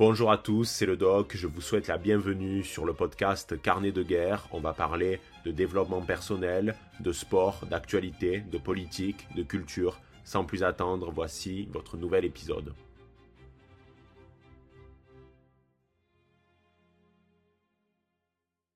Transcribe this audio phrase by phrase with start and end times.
[0.00, 3.92] Bonjour à tous, c'est le doc, je vous souhaite la bienvenue sur le podcast Carnet
[3.92, 4.48] de guerre.
[4.50, 10.00] On va parler de développement personnel, de sport, d'actualité, de politique, de culture.
[10.24, 12.72] Sans plus attendre, voici votre nouvel épisode.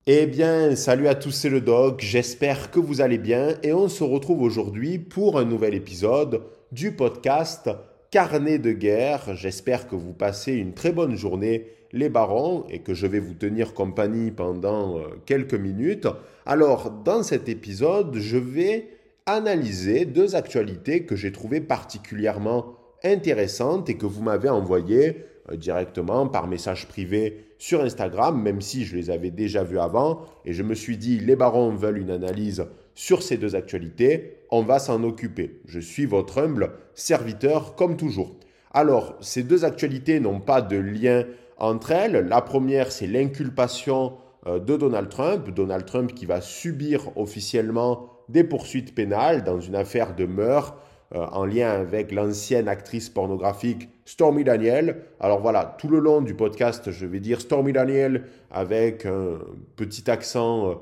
[0.07, 3.89] Eh bien, salut à tous, c'est le doc, j'espère que vous allez bien et on
[3.89, 7.71] se retrouve aujourd'hui pour un nouvel épisode du podcast
[8.15, 9.35] Carnet de guerre.
[9.35, 13.35] J'espère que vous passez une très bonne journée, les barons, et que je vais vous
[13.35, 16.07] tenir compagnie pendant euh, quelques minutes.
[16.47, 18.87] Alors, dans cet épisode, je vais
[19.27, 26.29] analyser deux actualités que j'ai trouvées particulièrement intéressantes et que vous m'avez envoyées euh, directement
[26.29, 30.21] par message privé sur Instagram, même si je les avais déjà vues avant.
[30.45, 34.63] Et je me suis dit, les barons veulent une analyse sur ces deux actualités, on
[34.63, 35.61] va s'en occuper.
[35.67, 38.37] Je suis votre humble serviteur comme toujours.
[38.73, 41.25] Alors, ces deux actualités n'ont pas de lien
[41.59, 42.25] entre elles.
[42.29, 44.13] La première, c'est l'inculpation
[44.47, 45.51] euh, de Donald Trump.
[45.51, 50.77] Donald Trump qui va subir officiellement des poursuites pénales dans une affaire de meurtre
[51.17, 54.99] euh, en lien avec l'ancienne actrice pornographique Stormy Daniel.
[55.19, 59.39] Alors voilà, tout le long du podcast, je vais dire Stormy Daniel avec un
[59.75, 60.75] petit accent euh,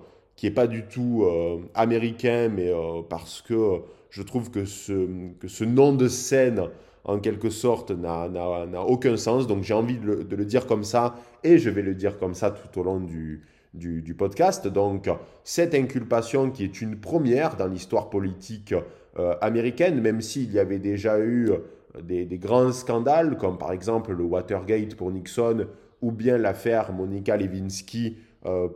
[0.42, 5.06] qui n'est pas du tout euh, américain, mais euh, parce que je trouve que ce,
[5.38, 6.62] que ce nom de scène,
[7.04, 8.26] en quelque sorte, n'a
[8.84, 9.46] aucun sens.
[9.46, 12.50] Donc j'ai envie de le, dire comme ça, et je vais le dire comme ça
[12.50, 14.66] tout au long du, du, podcast.
[14.66, 15.08] Donc
[15.44, 18.74] cette inculpation qui est une première dans l'histoire politique
[19.20, 21.52] euh, américaine, même s'il y avait déjà eu
[22.02, 25.68] des, des, grands scandales, comme par exemple le Watergate pour Nixon,
[26.00, 28.16] ou bien l'affaire Monica Lewinsky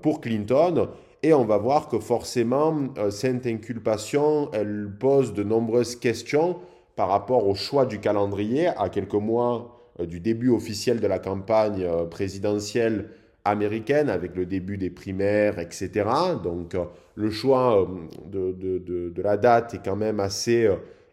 [0.00, 0.90] pour Clinton,
[1.22, 6.56] et on va voir que forcément, euh, cette inculpation, elle pose de nombreuses questions
[6.94, 11.18] par rapport au choix du calendrier à quelques mois euh, du début officiel de la
[11.18, 13.10] campagne euh, présidentielle
[13.44, 16.04] américaine avec le début des primaires, etc.
[16.42, 16.76] Donc
[17.14, 17.88] le choix
[18.28, 20.68] de, de, de, la date est quand même assez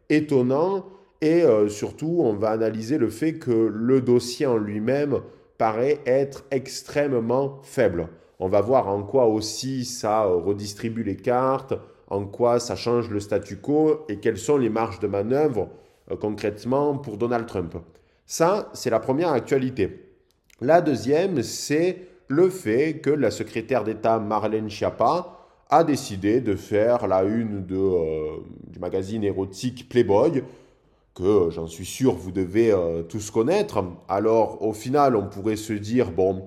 [0.09, 0.84] étonnant
[1.22, 5.20] et surtout on va analyser le fait que le dossier en lui-même
[5.59, 8.08] paraît être extrêmement faible.
[8.46, 11.76] On va voir en quoi aussi ça euh, redistribue les cartes,
[12.09, 15.70] en quoi ça change le statu quo et quelles sont les marges de manœuvre
[16.12, 17.78] euh, concrètement pour Donald Trump.
[18.26, 20.12] Ça, c'est la première actualité.
[20.59, 25.40] La deuxième, c'est le fait que la secrétaire d'État Marlène Schiappa
[25.70, 30.44] a décidé de faire la une euh, du magazine érotique Playboy,
[31.16, 32.76] que j'en suis sûr vous devez
[33.08, 33.86] tous connaître.
[34.09, 36.44] Alors au final, on pourrait se dire, bon,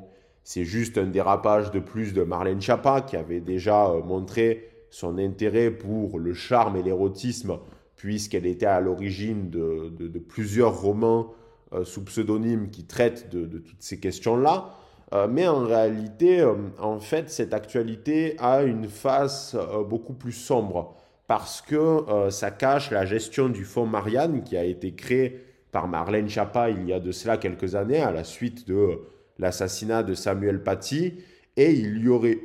[0.47, 5.19] c'est juste un dérapage de plus de Marlène Schiappa qui avait déjà euh, montré son
[5.19, 7.59] intérêt pour le charme et l'érotisme
[7.97, 11.35] puisqu'elle était à l'origine de, plusieurs romans
[11.73, 14.71] euh, sous pseudonyme qui traitent de, toutes ces questions-là.
[15.15, 16.47] Euh, mais en réalité,
[16.79, 19.57] en fait, cette actualité a une face
[19.89, 20.95] beaucoup plus sombre
[21.27, 25.41] parce que ça cache la gestion du fonds Marianne qui a été créé
[25.73, 29.01] par Marlène Schiappa il y a de cela quelques années à la suite de
[29.39, 31.15] l'assassinat de Samuel Paty,
[31.57, 32.39] et il y aurait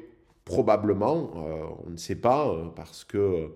[0.45, 3.49] probablement, euh, on ne sait pas, euh, parce que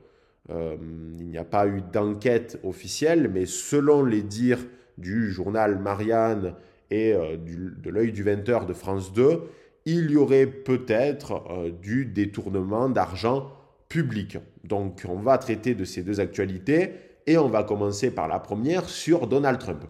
[0.50, 0.78] euh,
[1.20, 4.66] il n'y a pas eu d'enquête officielle, mais selon les dires
[4.98, 6.54] du journal Marianne
[6.92, 9.42] et de l'œil du 20h de France 2,
[9.86, 13.52] il y aurait peut-être du détournement d'argent
[13.90, 14.38] public.
[14.64, 16.92] Donc on va traiter de ces deux actualités
[17.26, 19.84] et on va commencer par la première sur Donald Trump.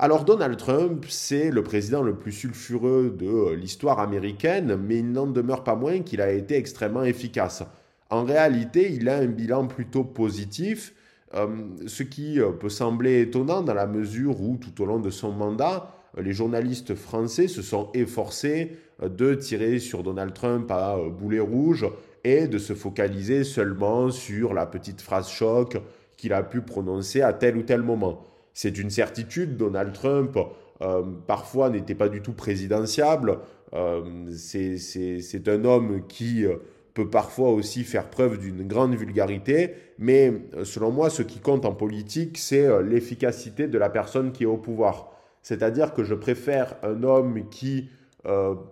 [0.00, 5.10] Alors Donald Trump, c'est le président le plus sulfureux de euh, l'histoire américaine, mais il
[5.10, 7.64] n'en demeure pas moins qu'il a été extrêmement efficace.
[8.08, 10.94] En réalité, il a un bilan plutôt positif,
[11.34, 11.48] euh,
[11.88, 15.32] ce qui euh, peut sembler étonnant dans la mesure où tout au long de son
[15.32, 21.88] mandat, les journalistes français se sont efforcés de tirer sur Donald Trump à boulet rouge
[22.22, 25.76] et de se focaliser seulement sur la petite phrase choc
[26.16, 28.24] qu'il a pu prononcer à tel ou tel moment
[28.58, 29.56] c'est une certitude.
[29.56, 30.36] Donald Trump,
[30.82, 33.38] euh, parfois, n'était pas du tout présidentiable.
[33.72, 34.02] Euh,
[34.32, 36.56] c'est un homme qui euh,
[36.92, 40.32] peut parfois aussi faire preuve d'une grande vulgarité, mais
[40.64, 44.56] selon moi, ce qui compte en politique, c'est l'efficacité de la personne qui est au
[44.56, 45.12] pouvoir.
[45.42, 47.90] C'est-à-dire que je préfère un homme qui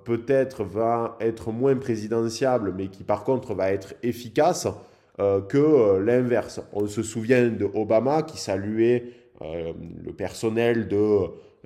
[0.04, 4.66] peut-être va être moins présidentiable, mais qui par contre va être efficace,
[5.16, 6.60] que l'inverse.
[6.72, 9.04] On se souvient de Obama qui saluait
[9.40, 10.96] le personnel de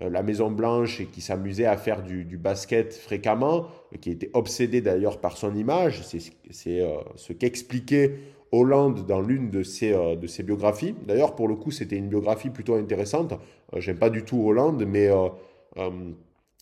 [0.03, 3.67] euh, la Maison Blanche et qui s'amusait à faire du, basket fréquemment,
[4.01, 6.03] qui était obsédé d'ailleurs par son image.
[6.03, 8.15] C'est euh, ce qu'expliquait
[8.53, 10.95] Hollande dans l'une de ses, de ses biographies.
[11.07, 13.35] D'ailleurs, pour le coup, c'était une biographie plutôt intéressante.
[13.77, 15.09] J'aime pas du tout Hollande, mais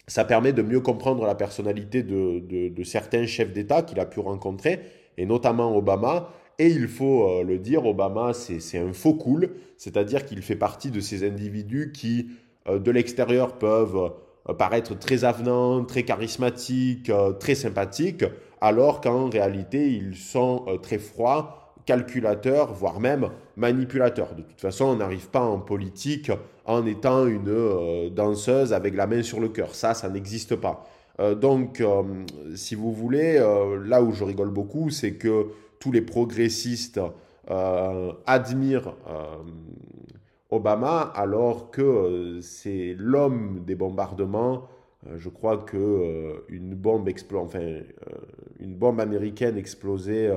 [0.06, 4.80] ça permet de mieux comprendre la personnalité de, certains chefs d'État qu'il a pu rencontrer,
[5.16, 6.30] et notamment Obama.
[6.58, 10.90] Et il faut euh, le dire, Obama, c'est un faux cool, c'est-à-dire qu'il fait partie
[10.90, 12.30] de ces individus qui,
[12.68, 14.12] euh, de l'extérieur, peuvent
[14.48, 18.24] euh, paraître très avenants, très charismatiques, très sympathiques,
[18.60, 24.34] alors qu'en réalité, ils sont très froids, calculateur, voire même manipulateur.
[24.34, 26.32] De toute façon, on n'arrive pas en politique
[26.64, 29.74] en étant une danseuse avec la main sur le cœur.
[29.74, 30.88] Ça, ça n'existe pas.
[31.36, 31.82] Donc,
[32.54, 33.38] si vous voulez,
[33.84, 37.00] là où je rigole beaucoup, c'est que tous les progressistes
[38.26, 38.94] admirent
[40.50, 44.68] Obama alors que c'est l'homme des bombardements.
[45.16, 47.80] je crois que une bombe enfin,
[48.60, 50.30] une bombe américaine explosée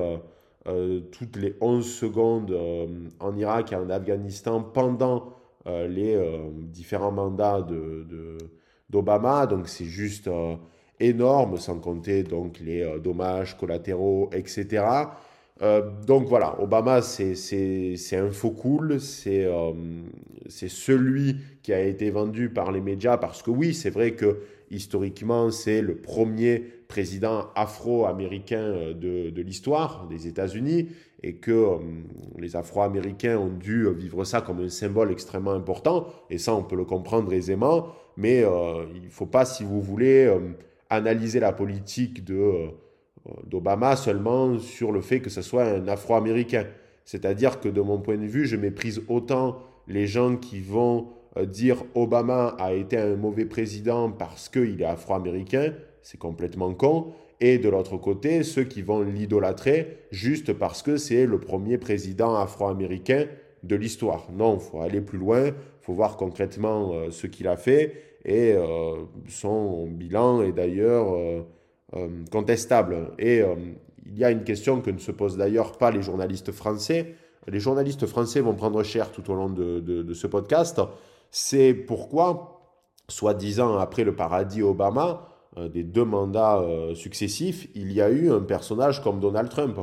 [0.68, 2.86] euh, toutes les 11 secondes euh,
[3.18, 5.34] en Irak et en Afghanistan pendant
[5.66, 6.16] euh, les
[6.68, 7.66] différents mandats
[8.88, 9.46] d'Obama.
[9.46, 10.30] De, donc c'est juste
[11.00, 14.84] énorme, sans compter donc les dommages collatéraux, etc.
[16.06, 19.48] donc voilà, Obama, c'est un faux cool, c'est
[20.48, 24.40] celui qui a été vendu par les médias, parce que oui, c'est vrai que
[24.72, 28.94] historiquement, c'est le premier président afro-américain euh,
[29.30, 30.88] de, l'histoire des États-Unis
[31.22, 31.78] et que euh,
[32.38, 36.06] les Afro-Américains ont dû vivre ça comme un symbole extrêmement important.
[36.30, 37.88] Et ça, on peut le comprendre aisément.
[38.16, 40.30] Mais euh, il ne faut pas, si vous voulez,
[40.90, 42.68] analyser la politique de,
[43.46, 46.66] d'Obama seulement sur le fait que ce soit un Afro-Américain.
[47.04, 49.58] C'est-à-dire que de mon point de vue, je méprise autant
[49.88, 54.86] les gens qui vont euh, dire Obama a été un mauvais président parce qu'il est
[54.86, 57.12] afro-américain, c'est complètement con.
[57.40, 62.36] Et de l'autre côté, ceux qui vont l'idolâtrer juste parce que c'est le premier président
[62.36, 63.26] afro-américain
[63.64, 64.28] de l'histoire.
[64.32, 67.94] Non, il faut aller plus loin, il faut voir concrètement euh, ce qu'il a fait.
[68.24, 68.98] Et euh,
[69.28, 71.44] son bilan est d'ailleurs
[72.30, 73.12] contestable.
[73.18, 73.42] Et
[74.06, 77.14] il y a une question que ne se posent d'ailleurs pas les journalistes français.
[77.48, 80.80] Les journalistes français vont prendre cher tout au long de ce podcast.
[81.30, 82.60] C'est pourquoi,
[83.08, 85.28] soi-disant après le paradis Obama,
[85.58, 89.80] euh, des deux mandats euh, successifs, il y a eu un personnage comme Donald Trump.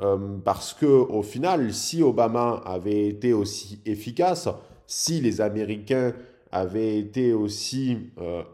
[0.00, 4.48] Euh, parce que au final, si Obama avait été aussi efficace,
[4.86, 6.12] si les Américains
[6.50, 7.98] avaient été aussi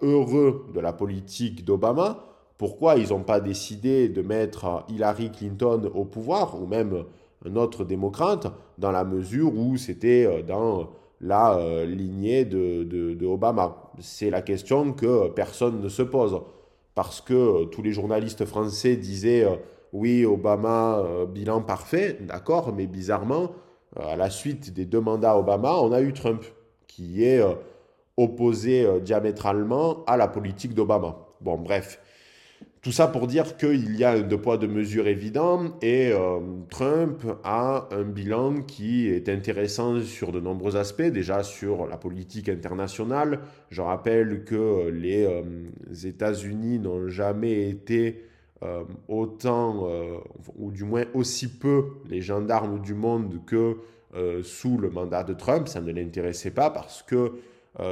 [0.01, 2.25] heureux de la politique d'Obama,
[2.61, 7.07] pourquoi ils n'ont pas décidé de mettre Hillary Clinton au pouvoir ou même
[7.47, 10.91] un autre démocrate dans la mesure où c'était dans
[11.23, 16.39] la euh, lignée de, Obama C'est la question que personne ne se pose.
[16.95, 19.57] Parce que euh, tous les journalistes français disaient euh,
[19.95, 21.03] oui, Obama,
[21.33, 23.53] bilan parfait, d'accord, mais bizarrement,
[23.97, 26.45] à la suite des deux mandats Obama, on a eu Trump,
[26.87, 27.43] qui est
[28.19, 31.27] opposé diamétralement à la politique d'Obama.
[31.41, 31.99] Bon, bref.
[32.83, 36.41] Tout ça pour dire qu'il y a deux poids, deux mesures évident et euh,
[36.71, 42.49] Trump a un bilan qui est intéressant sur de nombreux aspects, déjà sur la politique
[42.49, 43.41] internationale.
[43.69, 45.43] Je rappelle que les euh,
[46.05, 48.25] États-Unis n'ont jamais été
[48.63, 49.87] euh, autant,
[50.57, 53.77] ou du moins aussi peu, les gendarmes du monde que
[54.43, 55.69] sous le mandat de Trump.
[55.69, 57.33] Ça ne l'intéressait pas parce que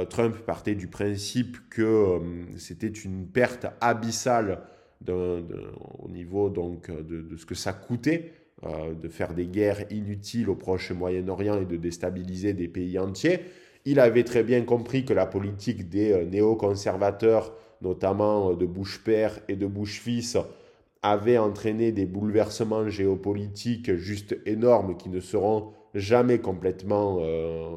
[0.09, 2.19] Trump partait du principe que
[2.57, 4.63] c'était une perte abyssale
[5.07, 8.33] au niveau donc de, ce que ça coûtait
[8.65, 13.39] euh, de faire des guerres inutiles au Proche Moyen-Orient et de déstabiliser des pays entiers.
[13.85, 19.01] Il avait très bien compris que la politique des euh, néoconservateurs, notamment euh, de Bush
[19.01, 20.37] père et de Bush fils,
[21.01, 27.19] avait entraîné des bouleversements géopolitiques juste énormes qui ne seront jamais complètement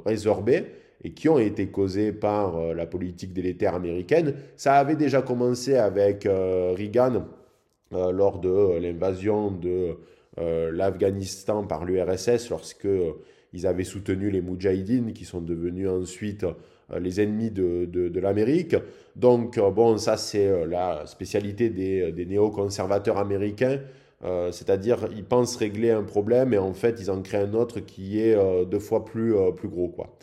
[0.05, 0.65] résorbés
[1.05, 4.35] et qui ont été causés par euh, la politique délétère américaine.
[4.57, 7.27] Ça avait déjà commencé avec euh, Reagan
[7.93, 9.97] euh, lors de l'invasion de
[10.39, 12.89] l'Afghanistan par l'URSS lorsque
[13.53, 16.47] ils avaient soutenu les Moudjahidines qui sont devenus ensuite
[16.99, 18.75] les ennemis de, de, l'Amérique.
[19.15, 23.81] Donc, bon, ça, c'est la spécialité des, des néoconservateurs américains.
[24.23, 28.19] C'est-à-dire, ils pensent régler un problème et en fait, ils en créent un autre qui
[28.19, 29.89] est deux fois plus, plus gros.
[29.89, 30.17] Quoi.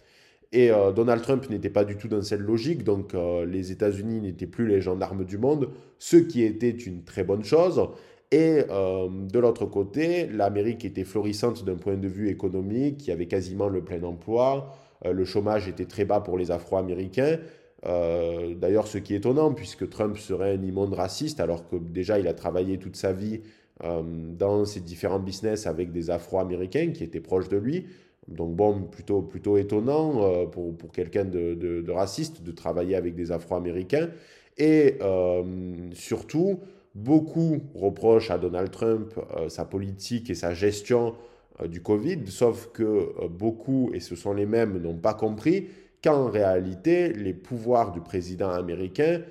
[0.51, 4.19] Et euh, Donald Trump n'était pas du tout dans cette logique, donc euh, les États-Unis
[4.21, 7.87] n'étaient plus les gendarmes du monde, ce qui était une très bonne chose.
[8.31, 13.13] Et euh, de l'autre côté, l'Amérique était florissante d'un point de vue économique, il y
[13.13, 14.75] avait quasiment le plein emploi,
[15.05, 17.39] le chômage était très bas pour les Afro-Américains.
[17.85, 22.27] D'ailleurs, ce qui est étonnant, puisque Trump serait un immonde raciste, alors que déjà il
[22.27, 23.39] a travaillé toute sa vie
[23.81, 27.85] dans ses différents business avec des Afro-Américains qui étaient proches de lui.
[28.29, 33.15] Donc bon, plutôt, plutôt étonnant euh, pour, pour quelqu'un de, de, raciste de travailler avec
[33.15, 34.09] des Afro-Américains.
[34.57, 35.43] Et euh,
[35.93, 36.59] surtout,
[36.93, 39.13] beaucoup reprochent à Donald Trump
[39.47, 41.15] sa politique et sa gestion
[41.67, 45.67] du Covid, sauf que beaucoup, et ce sont les mêmes, n'ont pas compris
[46.03, 49.21] qu'en réalité, les pouvoirs du président américain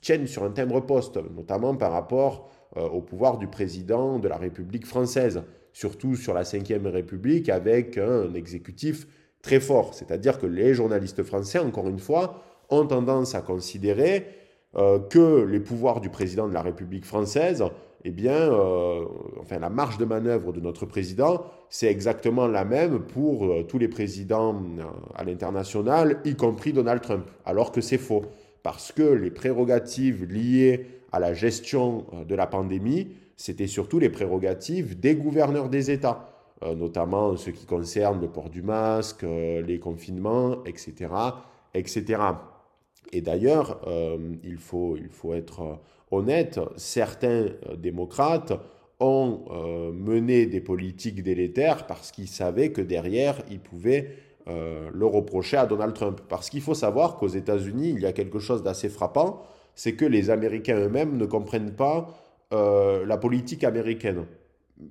[0.00, 5.42] tiennent sur un timbre-poste, notamment par rapport au pouvoir du président de la République française
[5.72, 9.06] surtout sur la Ve République, avec un exécutif
[9.42, 9.94] très fort.
[9.94, 14.26] C'est-à-dire que les journalistes français, encore une fois, ont tendance à considérer
[14.76, 17.62] euh, que les pouvoirs du président de la République française,
[18.04, 19.04] eh bien, euh,
[19.40, 23.78] enfin, la marge de manœuvre de notre président, c'est exactement la même pour euh, tous
[23.78, 24.62] les présidents
[25.14, 28.22] à l'international, y compris Donald Trump, alors que c'est faux.
[28.62, 33.08] Parce que les prérogatives liées à la gestion de la pandémie
[33.42, 36.28] c'était surtout les prérogatives des gouverneurs des États,
[36.62, 41.10] euh, notamment ce qui concerne le port du masque, euh, les confinements, etc.
[41.74, 42.22] etc.
[43.12, 45.80] Et d'ailleurs, euh, il, faut, il faut être
[46.12, 47.46] honnête, certains
[47.78, 48.52] démocrates
[49.00, 49.40] ont
[49.92, 54.10] mené des politiques délétères parce qu'ils savaient que derrière, ils pouvaient
[54.46, 56.20] le reprocher à Donald Trump.
[56.28, 59.42] Parce qu'il faut savoir qu'aux États-Unis, il y a quelque chose d'assez frappant,
[59.74, 62.14] c'est que les Américains eux-mêmes ne comprennent pas
[62.52, 64.24] euh, la politique américaine.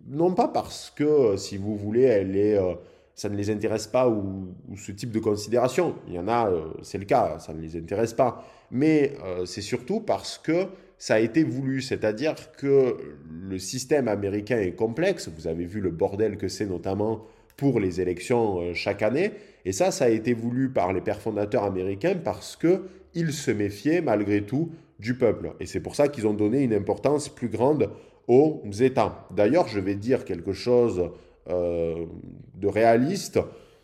[0.08, 2.74] Non pas parce que, euh, si vous voulez, elle est, euh,
[3.14, 5.96] ça ne les intéresse pas ou, ce type de considération.
[6.08, 6.50] Il y en a,
[6.82, 8.44] c'est le cas, ça ne les intéresse pas.
[8.72, 9.14] Mais
[9.46, 10.66] c'est surtout parce que
[10.98, 12.98] ça a été voulu, c'est-à-dire que
[13.30, 15.30] le système américain est complexe.
[15.36, 17.26] Vous avez vu le bordel que c'est notamment
[17.58, 19.34] pour les élections chaque année.
[19.66, 24.02] Et ça, ça a été voulu par les pères fondateurs américains parce qu'ils se méfiaient
[24.02, 25.54] malgré tout du peuple.
[25.60, 27.90] Et c'est pour ça qu'ils ont donné une importance plus grande
[28.28, 29.28] aux États.
[29.32, 31.10] D'ailleurs, je vais dire quelque chose
[31.50, 32.06] euh,
[32.54, 33.40] de réaliste.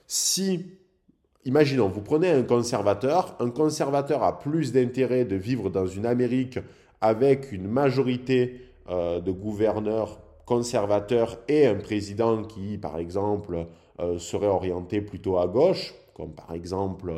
[0.06, 0.68] Si,
[1.44, 6.60] imaginons, vous prenez un conservateur, un conservateur a plus d'intérêt de vivre dans une Amérique
[7.02, 13.66] avec une majorité euh, de gouverneurs conservateurs et un président qui, par exemple,
[14.00, 17.12] euh, serait orienté plutôt à gauche, comme par exemple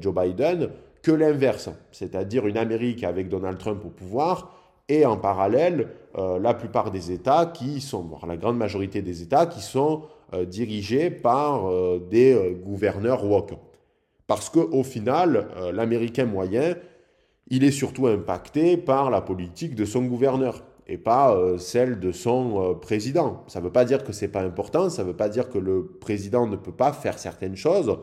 [0.00, 0.70] Joe Biden,
[1.04, 4.56] que l'inverse, c'est-à-dire une Amérique avec Donald Trump au pouvoir
[4.88, 9.44] et en parallèle euh, la plupart des États qui sont, la grande majorité des États
[9.44, 13.52] qui sont euh, dirigés par euh, des gouverneurs woke.
[14.26, 16.76] Parce qu'au final, l'Américain moyen,
[17.48, 22.74] il est surtout impacté par la politique de son gouverneur et pas celle de son
[22.80, 23.44] président.
[23.48, 25.50] Ça ne veut pas dire que ce n'est pas important, ça ne veut pas dire
[25.50, 27.98] que le président ne peut pas faire certaines choses,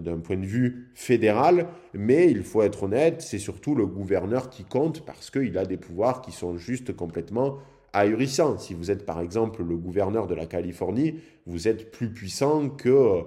[0.00, 4.64] d'un point de vue fédéral, mais il faut être honnête, c'est surtout le gouverneur qui
[4.64, 7.58] compte parce qu'il a des pouvoirs qui sont juste complètement
[7.92, 8.58] ahurissants.
[8.58, 13.22] Si vous êtes par exemple le gouverneur de la Californie, vous êtes plus puissant que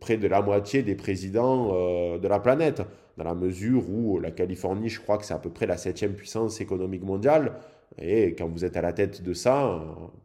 [0.00, 2.82] près de la moitié des présidents euh, de la planète,
[3.16, 6.14] dans la mesure où la Californie, je crois que c'est à peu près la septième
[6.14, 7.54] puissance économique mondiale.
[8.00, 9.84] Et quand vous êtes à la tête de ça,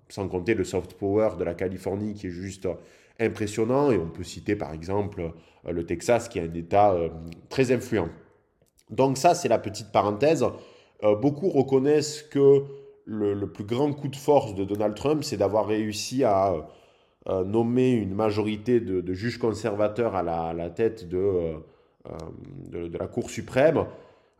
[0.09, 2.67] sans compter le soft power de la Californie qui est juste
[3.19, 3.91] impressionnant.
[3.91, 5.21] Et on peut citer par exemple
[5.67, 7.09] euh, le Texas qui est un État euh,
[7.49, 8.09] très influent.
[8.89, 10.45] Donc ça, c'est la petite parenthèse.
[11.03, 12.63] Euh, beaucoup reconnaissent que
[13.05, 16.53] le, plus grand coup de force de Donald Trump, c'est d'avoir réussi à
[17.45, 20.21] nommer une majorité de, juges conservateurs à
[20.53, 21.55] la, tête de,
[22.69, 23.85] de, la Cour suprême.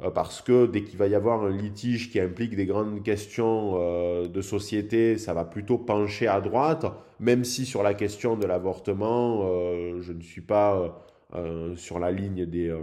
[0.02, 3.74] Euh, parce que dès qu'il va y avoir un litige qui implique des grandes questions
[3.76, 6.86] euh, de société, ça va plutôt pencher à droite,
[7.20, 11.06] même si sur la question de l'avortement, euh, je ne suis pas
[11.76, 12.74] sur la ligne des,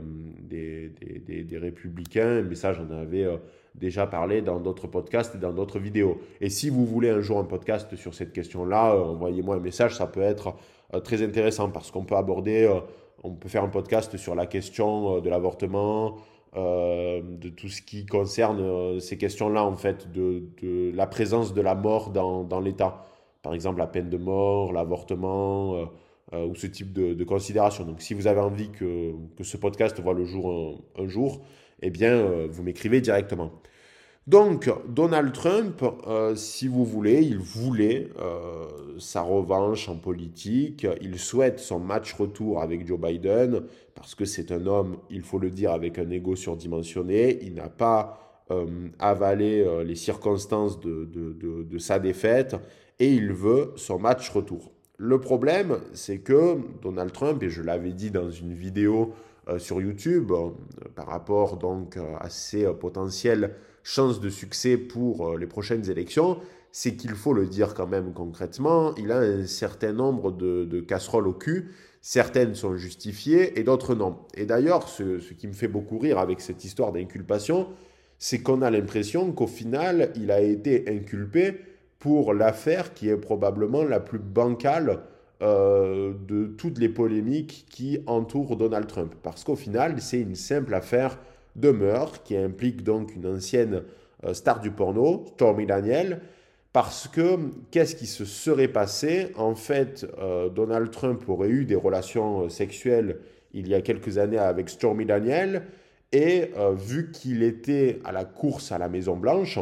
[0.40, 3.26] des, des, républicains, mais ça j'en avais
[3.74, 6.20] déjà parlé dans d'autres podcasts et dans d'autres vidéos.
[6.40, 10.06] Et si vous voulez un jour un podcast sur cette question-là, envoyez-moi un message, ça
[10.06, 10.54] peut être
[11.02, 12.72] très intéressant parce qu'on peut aborder,
[13.24, 16.16] on peut faire un podcast sur la question de l'avortement,
[16.54, 20.42] euh, de tout ce qui concerne euh, ces questions-là, en fait, de,
[20.94, 23.04] la présence de la mort dans, l'État.
[23.42, 25.88] Par exemple, la peine de mort, l'avortement,
[26.32, 27.84] euh, ou ce type de, considération.
[27.84, 29.12] Donc, si vous avez envie que,
[29.42, 31.42] ce podcast voit le jour un jour,
[31.82, 33.52] eh bien, vous m'écrivez directement.
[34.26, 38.66] Donc, Donald Trump, euh, si vous voulez, il voulait euh,
[38.98, 43.62] sa revanche en politique, il souhaite son match retour avec Joe Biden,
[43.94, 47.68] parce que c'est un homme, il faut le dire, avec un ego surdimensionné, il n'a
[47.68, 52.56] pas euh, avalé les circonstances de, de, sa défaite,
[52.98, 54.72] et il veut son match retour.
[54.98, 59.12] Le problème, c'est que Donald Trump, et je l'avais dit dans une vidéo
[59.58, 60.32] sur YouTube
[60.96, 63.54] par rapport donc à ses potentielles
[63.86, 66.38] chances de succès pour les prochaines élections,
[66.72, 71.28] c'est qu'il faut le dire quand même concrètement, il a un certain nombre de, casseroles
[71.28, 71.70] au cul.
[72.02, 74.18] Certaines sont justifiées et d'autres non.
[74.34, 77.68] Et d'ailleurs, ce, qui me fait beaucoup rire avec cette histoire d'inculpation,
[78.18, 81.54] c'est qu'on a l'impression qu'au final, il a été inculpé
[82.00, 85.00] pour l'affaire qui est probablement la plus bancale
[85.42, 89.14] euh, de toutes les polémiques qui entourent Donald Trump.
[89.22, 91.18] Parce qu'au final, c'est une simple affaire
[91.56, 93.82] de meurtre qui implique donc une ancienne
[94.24, 96.20] euh, star du porno, Stormy Daniel,
[96.72, 97.38] parce que
[97.70, 99.32] qu'est-ce qui se serait passé?
[99.36, 103.18] En fait, euh, Donald Trump aurait eu des relations euh, sexuelles
[103.52, 105.62] il y a quelques années avec Stormy Daniel,
[106.12, 109.58] et vu qu'il était à la course à la Maison Blanche,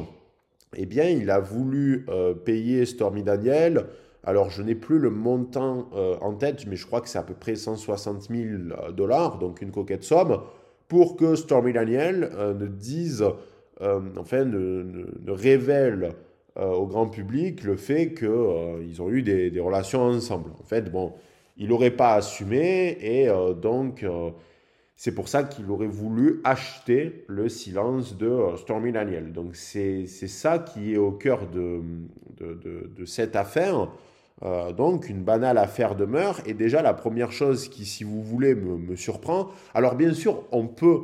[0.77, 2.07] eh bien, il a voulu
[2.45, 3.87] payer Stormy Daniel.
[4.25, 5.89] Alors, je n'ai plus le montant
[6.21, 9.71] en tête, mais je crois que c'est à peu près 160 000 dollars, donc une
[9.71, 10.41] coquette somme,
[10.89, 13.25] pour que Stormy Daniel ne dise,
[13.81, 16.15] enfin, ne révèle
[16.57, 20.51] euh, au grand public le fait qu'ils euh, ont eu des, relations ensemble.
[20.61, 21.13] En fait, bon,
[21.57, 24.07] il n'aurait pas assumé et euh, donc
[24.95, 29.33] c'est pour ça qu'il aurait voulu acheter le silence de Stormy Daniel.
[29.33, 31.81] Donc c'est ça qui est au cœur de,
[32.39, 33.91] de, cette affaire.
[34.77, 36.43] Donc une banale affaire de meurtre.
[36.47, 39.49] Et déjà la première chose qui, si vous voulez, me, me surprend.
[39.75, 41.01] Alors bien sûr, on peut,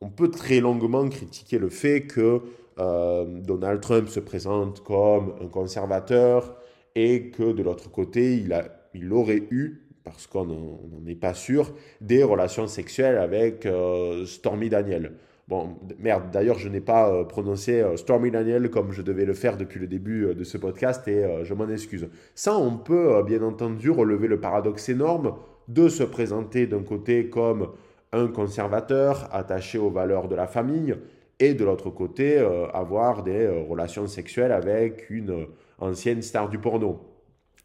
[0.00, 2.42] on peut très longuement critiquer le fait que
[2.78, 6.56] euh, Donald Trump se présente comme un conservateur
[6.94, 11.34] et que de l'autre côté, il, a, il aurait eu, parce qu'on n'en est pas
[11.34, 15.12] sûr, des relations sexuelles avec euh, Stormy Daniel.
[15.48, 19.56] Bon, merde, d'ailleurs, je n'ai pas euh, prononcé Stormy Daniel comme je devais le faire
[19.56, 22.08] depuis le début de ce podcast et je m'en excuse.
[22.34, 25.34] Ça, on peut bien entendu relever le paradoxe énorme
[25.68, 27.68] de se présenter d'un côté comme
[28.12, 30.94] un conservateur attaché aux valeurs de la famille
[31.42, 35.46] et de l'autre côté, euh, avoir des euh, relations sexuelles avec une euh,
[35.78, 37.00] ancienne star du porno.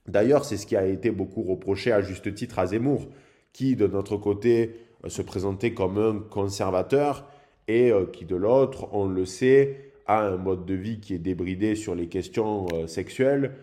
[0.08, 3.08] D'ailleurs, c'est ce qui a été beaucoup reproché à juste titre à Zemmour,
[3.54, 7.30] qui de notre côté se présentait comme un conservateur
[7.68, 11.76] et qui de l'autre, on le sait, a un mode de vie qui est débridé
[11.76, 13.54] sur les questions sexuelles.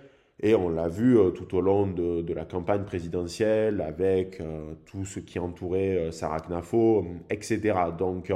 [0.42, 4.42] Et on l'a vu tout au long de, la campagne présidentielle avec
[4.84, 7.72] tout ce qui entourait Sarah Knafo, etc.
[7.96, 8.30] Donc,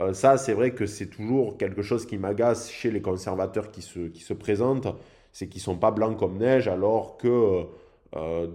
[0.00, 3.82] euh, ça, c'est vrai que c'est toujours quelque chose qui m'agace chez les conservateurs qui
[3.82, 4.88] se, qui se présentent,
[5.32, 7.64] c'est qu'ils sont pas blancs comme neige, alors que,
[8.16, 8.46] euh,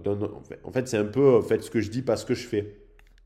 [0.64, 2.76] en fait, c'est un peu faites ce que je dis, pas ce que je fais.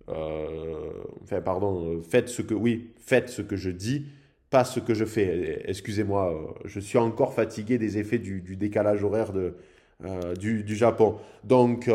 [0.09, 0.90] Euh,
[1.23, 4.07] enfin, pardon, faites ce que, oui, faites ce que je dis,
[4.51, 5.62] pas ce que je fais.
[5.66, 9.55] Excusez-moi, je suis encore fatigué des effets du, décalage horaire de,
[10.38, 11.16] du, Japon.
[11.44, 11.90] Donc,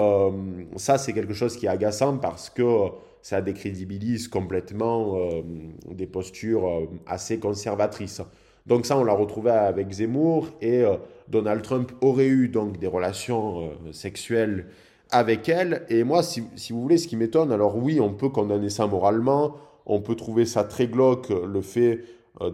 [0.76, 2.92] ça, c'est quelque chose qui est agaçant parce que
[3.24, 5.42] ça décrédibilise complètement euh,
[5.90, 8.22] des postures euh, assez conservatrices.
[8.68, 10.98] Donc ça, on l'a retrouvé avec Zemmour et euh,
[11.30, 14.68] Donald Trump aurait eu donc des relations sexuelles
[15.14, 15.86] avec elle.
[15.90, 19.56] Et moi, si, vous voulez, ce qui m'étonne, alors oui, on peut condamner ça moralement,
[19.86, 22.02] on peut trouver ça très glauque, le fait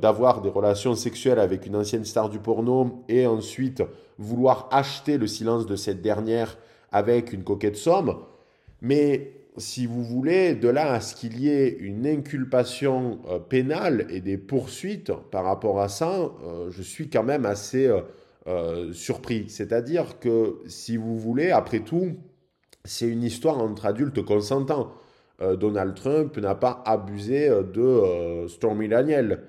[0.01, 3.81] d'avoir des relations sexuelles avec une ancienne star du porno et ensuite
[4.17, 6.57] vouloir acheter le silence de cette dernière
[6.91, 8.17] avec une coquette somme.
[8.81, 14.07] Mais si vous voulez, de là à ce qu'il y ait une inculpation euh, pénale
[14.09, 17.91] et des poursuites par rapport à ça, euh, je suis quand même assez
[18.47, 19.49] euh, surpris.
[19.49, 22.15] C'est-à-dire que, si vous voulez, après tout,
[22.85, 24.93] c'est une histoire entre adultes consentants.
[25.57, 29.43] Donald Trump n'a pas abusé de Stormy Daniel.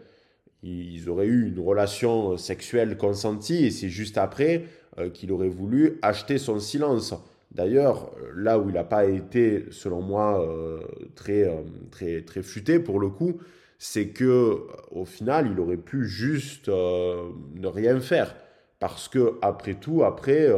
[0.63, 4.67] Ils auraient eu une relation sexuelle consentie et c'est juste après
[5.15, 7.15] qu'il aurait voulu acheter son silence.
[7.53, 10.81] D'ailleurs, là où il n'a pas été, selon moi, euh,
[11.17, 13.41] très, euh, très, très futé pour le coup,
[13.79, 14.61] c'est que
[14.93, 18.37] au final, il aurait pu juste euh, ne rien faire.
[18.79, 20.49] Parce que, après tout, après,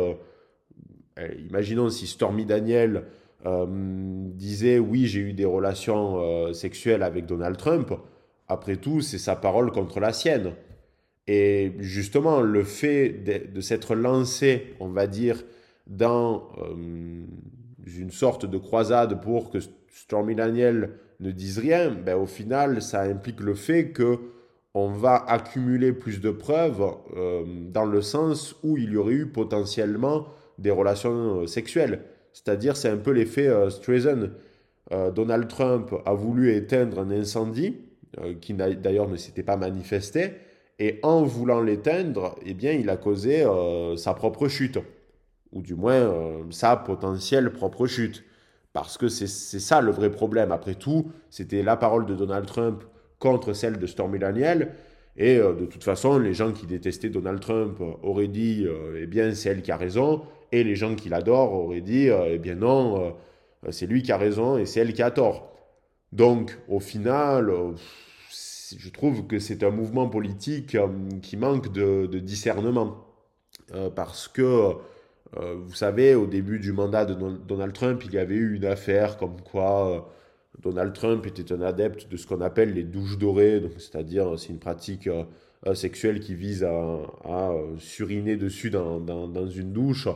[1.49, 3.05] imaginons si Stormy Daniel
[3.45, 7.93] disait oui, j'ai eu des relations sexuelles avec Donald Trump,
[8.47, 10.53] après tout, c'est sa parole contre la sienne.
[11.27, 13.09] Et justement, le fait
[13.53, 15.43] de s'être lancé, on va dire,
[15.87, 17.25] dans euh,
[17.87, 19.59] une sorte de croisade pour que
[19.89, 24.19] Stormy Daniel ne dise rien, ben, au final, ça implique le fait que
[24.75, 26.83] on va accumuler plus de preuves
[27.15, 30.27] euh, dans le sens où il y aurait eu potentiellement
[30.63, 32.03] des relations euh, sexuelles.
[32.33, 34.31] C'est-à-dire, c'est un peu l'effet euh, Streisand.
[35.15, 37.79] Donald Trump a voulu éteindre un incendie
[38.43, 40.33] qui d'ailleurs ne s'était pas manifesté,
[40.79, 43.47] et en voulant l'éteindre, eh bien, il a causé
[43.97, 44.79] sa propre chute
[45.53, 48.25] ou du moins euh, sa potentielle propre chute.
[48.73, 50.51] Parce que c'est ça le vrai problème.
[50.51, 52.85] Après tout, c'était la parole de Donald Trump
[53.19, 54.73] contre celle de Stormy Daniels.
[55.19, 59.07] Et euh, de toute façon, les gens qui détestaient Donald Trump auraient dit euh, eh
[59.07, 60.23] bien, c'est elle qui a raison.
[60.53, 63.17] Et les gens qui l'adorent auraient dit euh, eh bien, non,
[63.71, 65.53] c'est lui qui a raison et c'est elle qui a tort.
[66.13, 67.51] Donc, au final,
[68.77, 70.77] je trouve que c'est un mouvement politique
[71.23, 73.07] qui manque de, discernement.
[73.97, 74.75] parce que,
[75.35, 79.17] vous savez, au début du mandat de Donald Trump, il y avait eu une affaire
[79.17, 80.13] comme quoi
[80.61, 84.59] Donald Trump était un adepte de ce qu'on appelle les douches dorées, c'est-à-dire c'est une
[84.59, 85.09] pratique
[85.67, 90.09] euh, sexuelle qui vise à, euh, suriner dessus dans, une douche.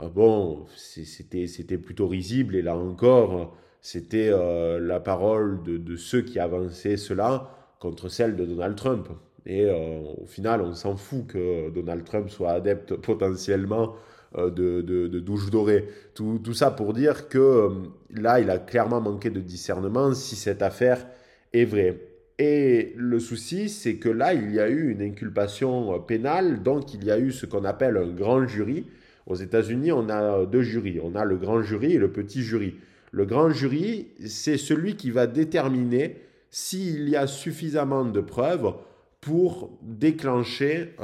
[0.00, 6.96] Euh, bon, c'était plutôt risible et là encore, c'était la parole de, ceux qui avançaient
[6.96, 9.08] cela contre celle de Donald Trump.
[9.46, 13.94] Et au final, on s'en fout que Donald Trump soit adepte potentiellement
[14.38, 15.88] euh, de, de, douche dorée.
[16.14, 17.70] Tout, ça pour dire que euh,
[18.10, 21.06] là, il a clairement manqué de discernement si cette affaire
[21.54, 22.00] est vraie.
[22.38, 26.92] Et le souci, c'est que là, il y a eu une inculpation euh, pénale, donc
[26.92, 28.84] il y a eu ce qu'on appelle un grand jury.
[29.26, 31.00] Aux États-Unis, on a deux jurys.
[31.02, 32.76] On a le grand jury et le petit jury.
[33.12, 36.16] Le grand jury, c'est celui qui va déterminer
[36.50, 38.74] s'il y a suffisamment de preuves
[39.20, 40.94] pour déclencher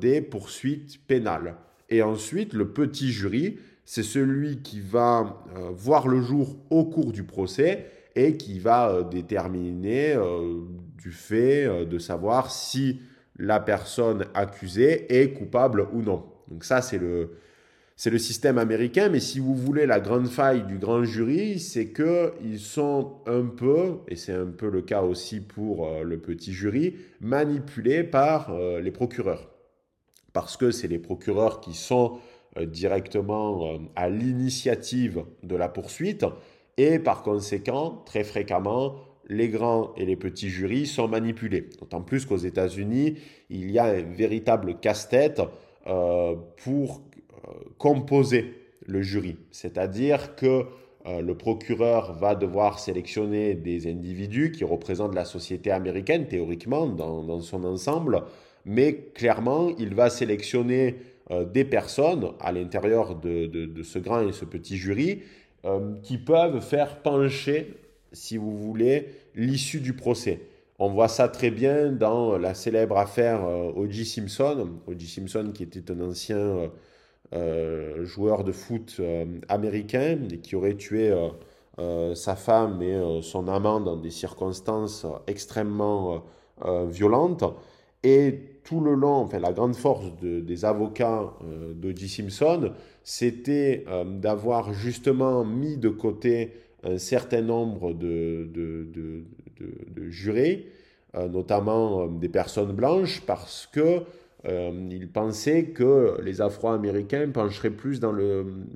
[0.00, 1.56] des poursuites pénales.
[1.90, 7.12] Et ensuite, le petit jury, c'est celui qui va euh, voir le jour au cours
[7.12, 10.62] du procès et qui va euh, déterminer euh,
[10.96, 13.00] du fait de savoir si
[13.38, 16.24] la personne accusée est coupable ou non.
[16.48, 17.32] Donc ça, c'est le,
[17.96, 21.92] c'est le système américain, mais si vous voulez la grande faille du grand jury, c'est
[21.92, 26.96] qu'ils sont un peu, et c'est un peu le cas aussi pour le petit jury,
[27.20, 29.54] manipulés par les procureurs
[30.34, 32.18] parce que c'est les procureurs qui sont
[32.58, 36.26] euh, directement euh, à l'initiative de la poursuite
[36.76, 38.96] et par conséquent, très fréquemment,
[39.28, 41.70] les grands et les petits jurys sont manipulés.
[41.80, 43.16] D'autant plus qu'aux États-Unis,
[43.48, 45.40] il y a un véritable casse-tête
[45.86, 47.02] euh, pour
[47.78, 48.54] composer
[48.86, 49.36] le jury.
[49.50, 50.64] C'est-à-dire que
[51.06, 57.64] le procureur va devoir sélectionner des individus qui représentent la société américaine, théoriquement, dans son
[57.64, 58.22] ensemble,
[58.64, 60.96] mais clairement, il va sélectionner
[61.30, 65.22] euh, des personnes à l'intérieur de, ce grand et ce petit jury
[65.64, 67.74] euh, qui peuvent faire pencher,
[68.12, 70.40] si vous voulez, l'issue du procès.
[70.78, 74.04] On voit ça très bien dans la célèbre affaire euh, O.J.
[74.04, 74.80] Simpson.
[74.86, 75.06] O.J.
[75.06, 76.70] Simpson qui était un ancien
[78.02, 79.00] joueur de foot
[79.48, 81.12] américain et qui aurait tué
[82.14, 86.22] sa femme et son amant dans des circonstances extrêmement
[86.88, 87.44] violentes.
[88.04, 92.08] Et tout le long, enfin, la grande force des avocats euh, d'O.J.
[92.08, 100.68] Simpson, c'était euh, d'avoir justement mis de côté un certain nombre de, de, jurés,
[101.14, 104.02] euh, notamment des personnes blanches, parce que
[104.46, 108.00] ils pensaient que les Afro-Américains pencheraient plus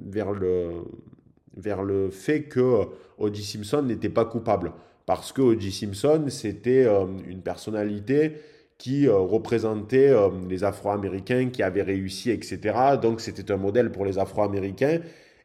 [0.07, 2.87] vers, le, fait que
[3.19, 3.43] O.J.
[3.43, 4.73] Simpson n'était pas coupable.
[5.05, 5.73] Parce que O.J.
[5.73, 6.87] Simpson, c'était
[7.29, 8.33] une personnalité
[8.79, 12.97] qui euh, représentait euh, les Afro-Américains qui avaient réussi, etc.
[13.03, 15.01] Donc c'était un modèle pour les Afro-Américains.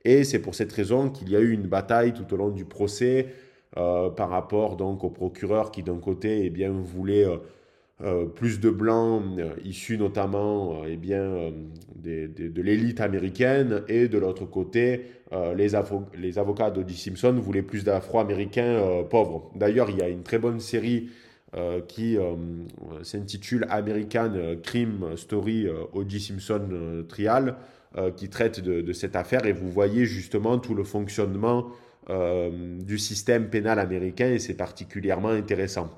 [0.06, 2.66] Et c'est pour cette raison qu'il y a eu une bataille tout au long du
[2.66, 3.28] procès
[3.78, 7.26] euh, par rapport donc au procureur qui d'un côté eh bien, voulait
[8.36, 9.24] plus de blancs
[9.64, 11.52] issus notamment eh bien,
[12.04, 15.06] de l'élite américaine et de l'autre côté
[15.56, 16.96] les, avocats d'O.J.
[16.96, 19.52] Simpson voulaient plus d'Afro-Américains pauvres.
[19.56, 21.10] D'ailleurs il y a une très bonne série
[21.56, 22.34] euh, qui euh,
[23.04, 26.20] s'intitule American Crime Story euh, O.J.
[26.20, 27.56] Simpson Trial,
[28.18, 31.68] qui traite de, cette affaire et vous voyez justement tout le fonctionnement
[32.10, 35.92] du système pénal américain et c'est particulièrement intéressant.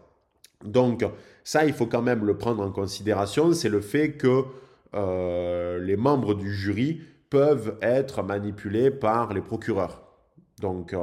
[0.65, 1.05] Donc
[1.45, 4.43] ça, il faut quand même le prendre en considération, c'est le fait que
[4.93, 10.03] les membres du jury peuvent être manipulés par les procureurs.
[10.59, 10.93] Donc,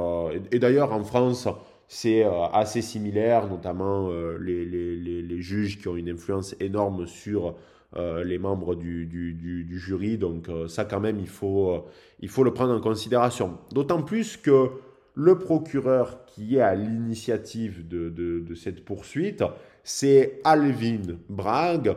[0.51, 1.47] et d'ailleurs en France,
[1.93, 7.55] c'est euh, assez similaire, notamment euh, les, juges qui ont une influence énorme sur
[7.95, 10.17] euh, les membres du, jury.
[10.17, 11.85] Donc ça quand même, il faut,
[12.19, 13.57] il faut le prendre en considération.
[13.71, 14.69] D'autant plus que
[15.15, 19.43] le procureur qui est à l'initiative de, cette poursuite,
[19.83, 21.95] c'est Alvin Bragg,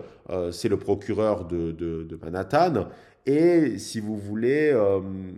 [0.51, 2.89] c'est le procureur de, Manhattan.
[3.27, 4.77] Et si vous voulez,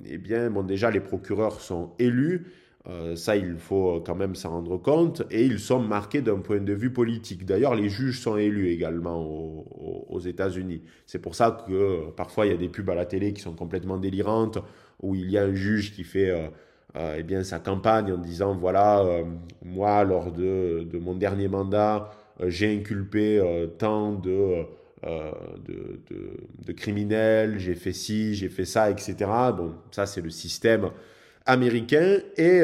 [0.07, 2.47] eh bien, déjà, les procureurs sont élus.
[2.89, 5.23] Euh, ça, il faut quand même s'en rendre compte.
[5.31, 7.45] Et ils sont marqués d'un point de vue politique.
[7.45, 10.83] D'ailleurs, les juges sont élus également aux, États-Unis.
[11.07, 13.55] C'est pour ça que parfois, il y a des pubs à la télé qui sont
[13.55, 14.59] complètement délirantes,
[15.01, 16.31] où il y a un juge qui fait...
[16.31, 16.49] Euh,
[17.17, 19.05] eh bien, sa campagne en disant, voilà,
[19.63, 22.11] moi, lors de, mon dernier mandat,
[22.47, 23.43] j'ai inculpé
[23.79, 24.65] tant de...
[25.03, 26.01] de,
[26.67, 29.15] de, criminels, j'ai fait ci, j'ai fait ça, etc.
[29.57, 30.91] Bon, ça c'est le système
[31.47, 32.19] américain.
[32.37, 32.63] Et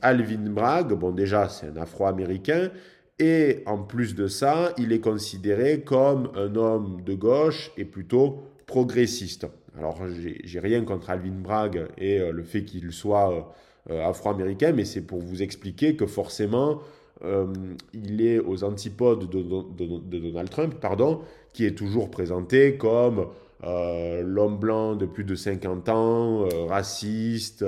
[0.00, 2.70] Alvin Bragg, bon déjà c'est un afro-américain,
[3.18, 8.42] et en plus de ça, il est considéré comme un homme de gauche et plutôt
[8.66, 9.46] progressiste.
[9.78, 10.00] Alors,
[10.44, 13.54] j'ai rien contre Alvin Bragg et euh, le fait qu'il soit
[13.90, 16.80] euh, afro-américain, mais c'est pour vous expliquer que forcément,
[17.24, 17.46] euh,
[17.92, 21.20] il est aux antipodes de, Donald Trump, pardon,
[21.52, 23.28] qui est toujours présenté comme
[23.64, 27.64] l'homme blanc de plus de 50 ans, raciste,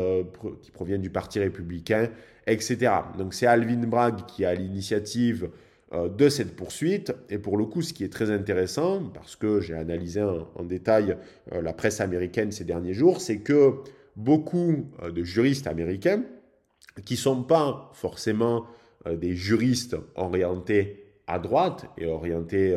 [0.61, 2.09] qui provient du Parti républicain,
[2.49, 2.93] etc.
[3.17, 5.51] Donc c'est Alvin Bragg qui a l'initiative
[5.95, 7.13] euh, de cette poursuite.
[7.31, 11.17] Et pour le coup, ce qui est très intéressant, parce que j'ai analysé en, détail
[11.53, 13.75] euh, la presse américaine ces derniers jours, c'est que
[14.17, 16.23] beaucoup euh, de juristes américains,
[17.05, 18.65] qui ne sont pas forcément
[19.07, 22.77] des juristes orientés à droite et orientés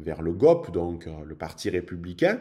[0.00, 2.40] vers le GOP, donc le Parti républicain,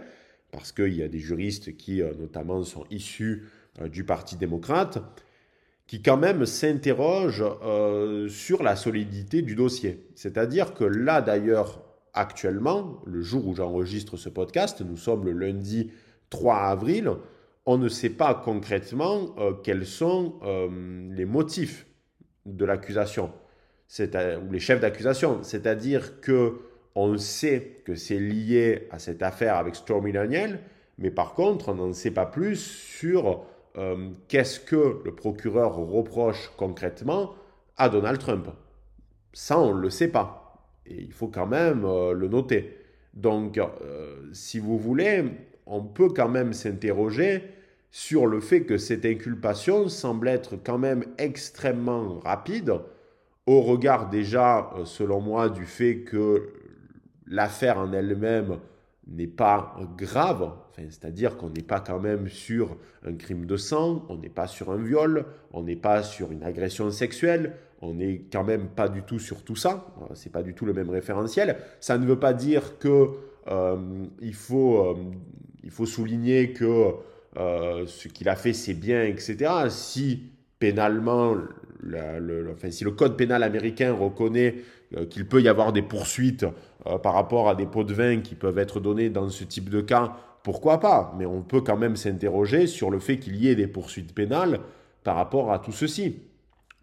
[0.52, 3.48] parce qu'il y a des juristes qui notamment sont issus
[3.90, 5.00] du Parti démocrate,
[5.88, 10.08] qui quand même s'interroge euh, sur la solidité du dossier.
[10.16, 11.84] C'est-à-dire que là d'ailleurs,
[12.14, 15.92] actuellement, le jour où j'enregistre ce podcast, nous sommes le lundi
[16.30, 17.12] 3 avril,
[17.66, 20.68] on ne sait pas concrètement euh, quels sont euh,
[21.12, 21.86] les motifs
[22.46, 23.32] de l'accusation,
[24.00, 25.44] ou les chefs d'accusation.
[25.44, 26.60] C'est-à-dire que
[26.96, 30.60] on sait que c'est lié à cette affaire avec Stormy Daniel,
[30.98, 33.46] mais par contre, on n'en sait pas plus sur
[33.78, 37.34] euh, qu'est-ce que le procureur reproche concrètement
[37.78, 38.48] à Donald Trump.
[39.34, 40.68] Ça, on ne le sait pas.
[40.86, 42.78] Et il faut quand même euh, le noter.
[43.16, 45.24] Donc, euh, si vous voulez,
[45.66, 47.44] on peut quand même s'interroger
[47.94, 52.74] sur le fait que cette inculpation semble être quand même extrêmement rapide,
[53.46, 56.50] au regard déjà, selon moi, du fait que
[57.28, 58.58] l'affaire en elle-même
[59.06, 64.18] n'est pas grave, c'est-à-dire qu'on n'est pas quand même sur un crime de sang, on
[64.18, 67.54] n'est pas sur un viol, on n'est pas sur une agression sexuelle,
[67.84, 70.74] on n'est quand même pas du tout sur tout ça, c'est pas du tout le
[70.74, 71.58] même référentiel.
[71.80, 73.10] Ça ne veut pas dire que
[73.50, 73.78] euh,
[74.20, 74.96] il, faut, euh,
[75.64, 76.96] il faut souligner que
[77.38, 79.52] euh, ce qu'il a fait c'est bien, etc.
[79.70, 80.24] Si
[80.60, 81.36] pénalement,
[81.82, 84.56] le, enfin, si le code pénal américain reconnaît
[85.10, 86.46] qu'il peut y avoir des poursuites
[86.88, 89.70] euh, par rapport à des pots de vin qui peuvent être donnés dans ce type
[89.70, 91.14] de cas, pourquoi pas?
[91.18, 94.60] Mais on peut quand même s'interroger sur le fait qu'il y ait des poursuites pénales
[95.04, 96.20] par rapport à tout ceci,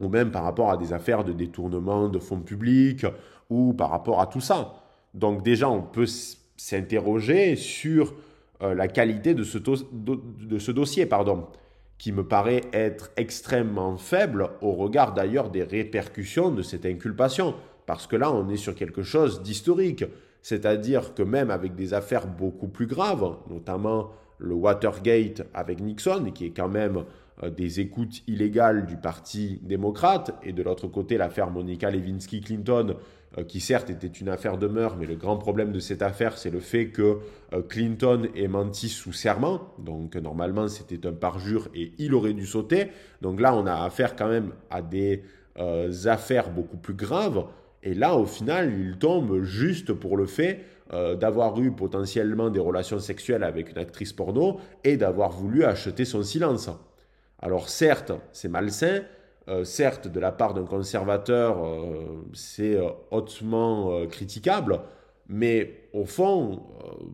[0.01, 3.05] ou même par rapport à des affaires de détournement de fonds publics,
[3.51, 4.75] ou par rapport à tout ça.
[5.13, 6.07] Donc déjà, on peut
[6.57, 8.15] s'interroger sur
[8.63, 11.47] euh, la qualité de ce, dossier, pardon,
[11.99, 17.55] qui me paraît être extrêmement faible au regard d'ailleurs des répercussions de cette inculpation.
[17.87, 20.05] Parce que là, on est sur quelque chose d'historique.
[20.43, 26.47] C'est-à-dire que même avec des affaires beaucoup plus graves, notamment le Watergate avec Nixon, qui
[26.47, 27.05] est quand même
[27.43, 32.97] euh, des écoutes illégales du Parti démocrate, et de l'autre côté l'affaire Monica Lewinsky-Clinton,
[33.47, 36.51] qui certes était une affaire de meurtre, mais le grand problème de cette affaire, c'est
[36.51, 37.19] le fait que
[37.53, 42.47] euh, Clinton ait menti sous serment, donc normalement c'était un parjure et il aurait dû
[42.47, 42.89] sauter.
[43.23, 45.23] Donc là, on a affaire quand même à des
[46.07, 47.45] affaires beaucoup plus graves.
[47.83, 52.59] Et là, au final, il tombe juste pour le fait euh, d'avoir eu potentiellement des
[52.59, 56.69] relations sexuelles avec une actrice porno et d'avoir voulu acheter son silence.
[57.39, 59.03] Alors certes, c'est malsain,
[59.51, 62.79] euh, certes, de la part d'un conservateur, euh, c'est
[63.11, 64.81] hautement critiquable,
[65.29, 66.63] mais au fond,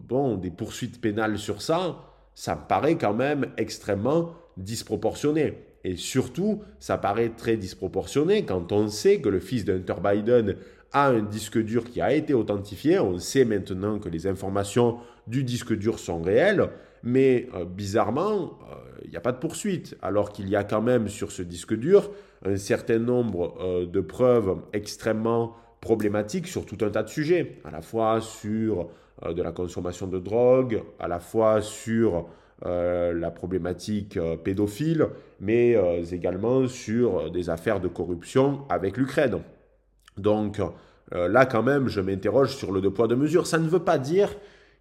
[0.08, 1.98] bon, des poursuites pénales sur ça,
[2.34, 5.54] ça me paraît quand même extrêmement disproportionné.
[5.84, 10.56] Et surtout, ça paraît très disproportionné quand on sait que le fils d'Hunter Biden
[10.92, 12.98] a un disque dur qui a été authentifié.
[12.98, 16.70] On sait maintenant que les informations du disque dur sont réelles,
[17.06, 20.82] mais euh, bizarrement, euh, il n'y a pas de poursuite, alors qu'il y a quand
[20.82, 22.10] même sur ce disque dur
[22.44, 27.70] un certain nombre euh, de preuves extrêmement problématiques sur tout un tas de sujets, à
[27.70, 28.88] la fois sur
[29.26, 32.26] de la consommation de drogue, à la fois sur
[32.64, 35.08] euh, la problématique euh, pédophile,
[35.40, 39.42] mais euh, également sur des affaires de corruption avec l'Ukraine.
[40.16, 40.62] Donc
[41.12, 43.46] là, quand même, je m'interroge sur le deux poids, deux mesures.
[43.46, 44.34] Ça ne veut pas dire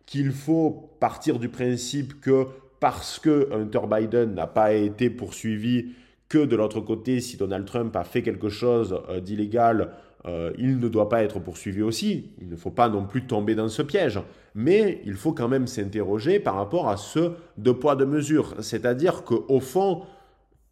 [0.06, 2.48] qu'il faut partir du principe que
[2.80, 5.94] parce que Hunter Biden n'a pas été poursuivi,
[6.30, 9.92] que de l'autre côté, si Donald Trump a fait quelque chose d'illégal,
[10.28, 12.32] euh, il ne doit pas être poursuivi aussi.
[12.42, 14.20] Il ne faut pas non plus tomber dans ce piège.
[14.56, 18.56] Mais il faut quand même s'interroger par rapport à ce deux poids, deux mesures.
[18.60, 20.04] C'est-à-dire qu'au fond,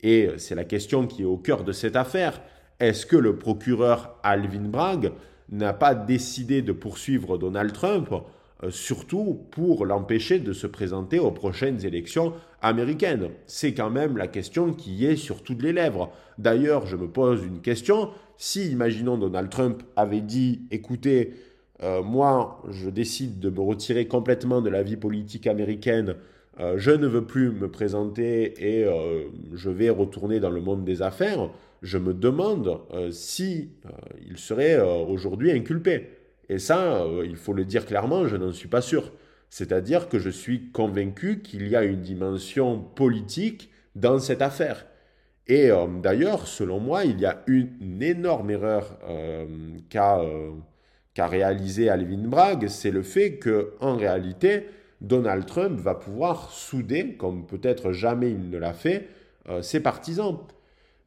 [0.02, 2.42] Et c'est la question qui est au cœur de cette affaire.
[2.80, 5.14] Est-ce que le procureur Alvin Bragg
[5.50, 8.20] n'a pas décidé de poursuivre Donald Trump, euh,
[8.70, 14.74] surtout pour l'empêcher de se présenter aux prochaines élections américaines C'est quand même la question
[14.74, 16.12] qui est sur toutes les lèvres.
[16.38, 18.10] D'ailleurs, je me pose une question.
[18.38, 21.34] Si, imaginons, Donald Trump avait dit, écoutez,
[21.82, 26.16] euh, moi, je décide de me retirer complètement de la vie politique américaine,
[26.60, 29.24] euh, je ne veux plus me présenter et euh,
[29.54, 31.50] je vais retourner dans le monde des affaires,
[31.82, 32.80] je me demande
[33.12, 33.72] si
[34.26, 36.08] il serait aujourd'hui inculpé.
[36.50, 39.12] Et ça, il faut le dire clairement, je n'en suis pas sûr.
[39.50, 44.86] C'est-à-dire que je suis convaincu qu'il y a une dimension politique dans cette affaire.
[45.48, 45.70] Et
[46.02, 48.98] d'ailleurs, selon moi, il y a une, énorme erreur
[49.90, 50.22] qu'a
[51.14, 54.68] qu'a réalisé Alvin Bragg, c'est le fait que, en réalité,
[55.02, 59.08] Donald Trump va pouvoir souder, comme peut-être jamais il ne l'a fait,
[59.50, 60.40] euh, ses partisans.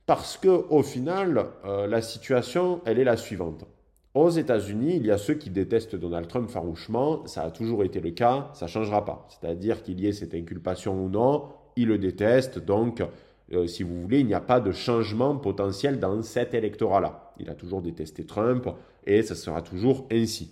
[0.07, 3.65] Parce que, au final, euh, la situation, elle est la suivante.
[4.17, 8.01] Aux États-Unis, il y a ceux qui détestent Donald Trump farouchement, ça a toujours été
[8.01, 9.29] le cas, ça ne changera pas.
[9.29, 13.03] C'est-à-dire qu'il y ait cette inculpation ou non, ils le détestent, donc
[13.53, 17.35] euh, si vous voulez, il n'y a pas de changement potentiel dans cet électorat-là.
[17.39, 18.71] Il a toujours détesté Trump
[19.05, 20.51] et ça sera toujours ainsi.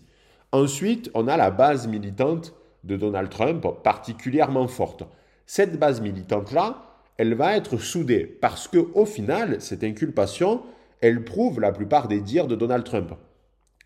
[0.52, 2.52] Ensuite, on a la base militante
[2.84, 5.04] de Donald Trump particulièrement forte.
[5.46, 6.82] Cette base militante-là,
[7.16, 10.60] elle va être soudée parce que au final, cette inculpation,
[11.00, 13.14] elle prouve la plupart des dires de Donald Trump.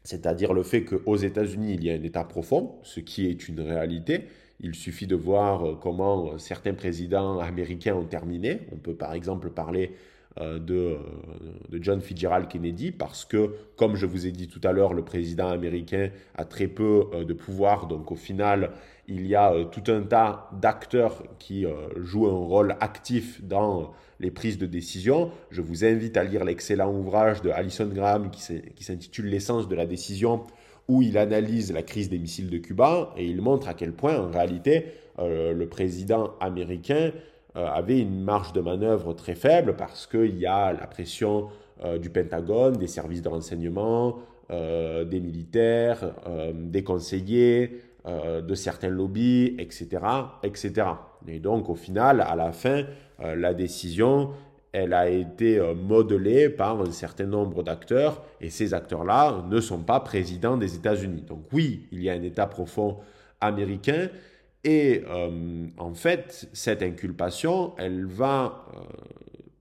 [0.08, 3.60] C'est-à-dire le fait qu'aux États-Unis, il y a un État profond, ce qui est une
[3.60, 4.24] réalité,
[4.58, 8.60] il suffit de voir euh, comment euh, certains présidents américains ont terminé.
[8.72, 9.92] On peut par exemple parler
[10.40, 10.96] euh, de,
[11.80, 15.48] John Fitzgerald Kennedy parce que, comme je vous ai dit tout à l'heure, le président
[15.48, 17.86] américain a très peu de pouvoir.
[17.86, 18.70] Donc au final,
[19.06, 21.64] il y a tout un tas d'acteurs qui
[21.96, 25.30] jouent un rôle actif dans les prises de décision.
[25.50, 29.86] Je vous invite à lire l'excellent ouvrage de Alison Graham qui s'intitule L'essence de la
[29.86, 30.44] décision
[30.88, 34.18] où il analyse la crise des missiles de Cuba et il montre à quel point,
[34.18, 34.86] en réalité,
[35.18, 37.10] euh, le président américain euh,
[37.54, 41.48] avait une marge de manœuvre très faible parce qu'il y a la pression
[41.84, 44.18] euh, du Pentagone, des services de renseignement,
[44.50, 46.14] des militaires,
[46.54, 49.98] des conseillers, de certains lobbies, etc.,
[50.42, 50.72] etc.
[51.26, 52.84] Et donc, au final, à la fin,
[53.18, 54.30] la décision
[54.72, 59.78] elle a été euh, modelée par un certain nombre d'acteurs et ces acteurs-là ne sont
[59.78, 61.22] pas présidents des États-Unis.
[61.22, 62.98] Donc oui, il y a un État profond
[63.40, 64.08] américain
[64.64, 68.80] et euh, en fait, cette inculpation, elle va euh,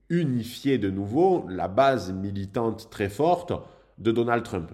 [0.08, 3.52] unifier de nouveau la base militante très forte
[3.98, 4.70] de Donald Trump,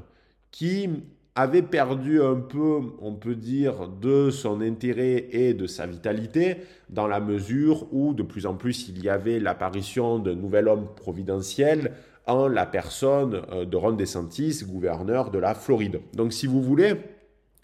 [0.51, 0.89] qui
[1.35, 6.59] avait perdu un peu, on peut dire, de son intérêt et de sa vitalité,
[6.89, 10.89] dans la mesure où de plus en plus il y avait l'apparition d'un nouvel homme
[10.95, 11.93] providentiel
[12.27, 16.01] en la personne euh, de Ron DeSantis, gouverneur de la Floride.
[16.15, 16.95] Donc si vous voulez,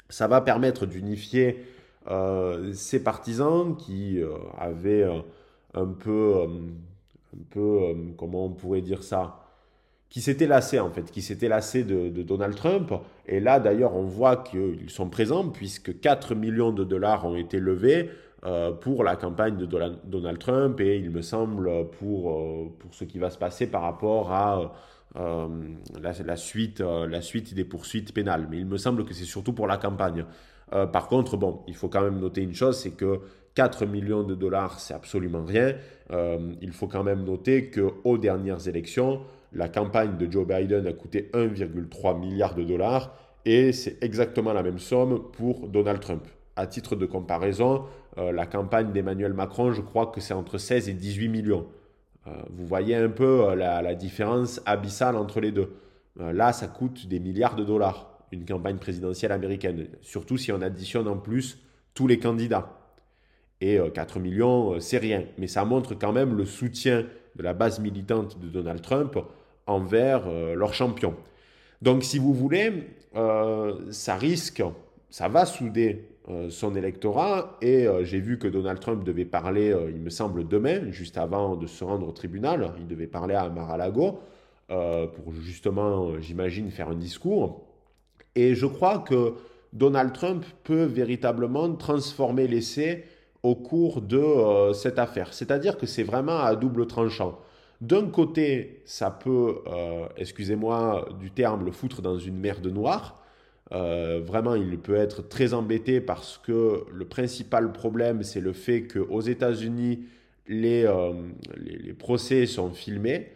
[0.09, 1.64] ça va permettre d'unifier
[2.11, 5.07] euh, ces partisans qui euh, avaient
[5.75, 6.35] un peu,
[7.35, 9.40] un peu, comment on pourrait dire ça,
[10.09, 12.92] qui s'étaient lassés en fait, qui s'étaient lassés de, Donald Trump.
[13.27, 17.61] Et là d'ailleurs on voit qu'ils sont présents puisque 4 millions de dollars ont été
[17.61, 18.11] levés
[18.46, 23.18] euh, pour la campagne de Donald Trump et il me semble pour, euh, ce qui
[23.18, 24.73] va se passer par rapport à
[25.16, 25.49] euh,
[26.01, 28.49] la, suite, la suite des poursuites pénales.
[28.51, 30.25] Mais il me semble que c'est surtout pour la campagne.
[30.71, 33.21] Par contre, bon, il faut quand même noter une chose, c'est que
[33.55, 35.75] 4 millions de dollars, c'est absolument rien.
[36.63, 39.21] il faut quand même noter qu'aux dernières élections,
[39.53, 44.63] la campagne de Joe Biden a coûté 1,3 milliard de dollars et c'est exactement la
[44.63, 46.27] même somme pour Donald Trump.
[46.57, 47.85] À titre de comparaison,
[48.19, 51.67] euh, la campagne d'Emmanuel Macron, je crois que c'est entre 16 et 18 millions.
[52.27, 55.73] Euh, vous voyez un peu euh, la, différence abyssale entre les deux.
[56.17, 61.09] là, ça coûte des milliards de dollars, une campagne présidentielle américaine, surtout si on additionne
[61.09, 61.59] en plus
[61.95, 62.77] tous les candidats.
[63.61, 65.25] Et 4 millions, c'est rien.
[65.37, 67.05] Mais ça montre quand même le soutien
[67.37, 69.19] de la base militante de Donald Trump
[69.66, 71.14] envers euh, leur champion.
[71.83, 74.62] Donc si vous voulez, euh, ça risque,
[75.09, 80.01] ça va souder euh, son électorat et j'ai vu que Donald Trump devait parler, il
[80.01, 84.20] me semble, demain, juste avant de se rendre au tribunal, il devait parler à Mar-a-Lago
[84.68, 87.66] pour justement, j'imagine, faire un discours.
[88.35, 89.35] Et je crois que
[89.72, 93.05] Donald Trump peut véritablement transformer l'essai
[93.43, 95.33] au cours de cette affaire.
[95.33, 97.39] C'est-à-dire que c'est vraiment à double tranchant.
[97.81, 103.22] D'un côté, ça peut, euh, excusez-moi du terme, le foutre dans une mer de noir.
[103.72, 108.87] Euh, vraiment, il peut être très embêté parce que le principal problème, c'est le fait
[108.87, 110.01] qu'aux États-Unis,
[110.47, 110.87] les,
[111.57, 113.28] les, procès sont filmés.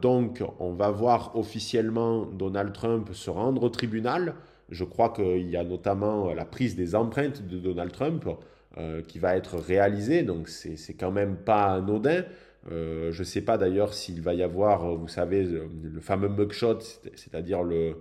[0.00, 4.34] Donc, on va voir officiellement Donald Trump se rendre au tribunal.
[4.70, 8.26] Je crois qu'il y a notamment la prise des empreintes de Donald Trump
[9.06, 10.22] qui va être réalisée.
[10.22, 12.24] Donc, c'est quand même pas anodin.
[12.70, 16.80] je ne sais pas d'ailleurs s'il va y avoir, vous savez, le fameux mugshot,
[17.14, 17.96] c'est-à-dire le,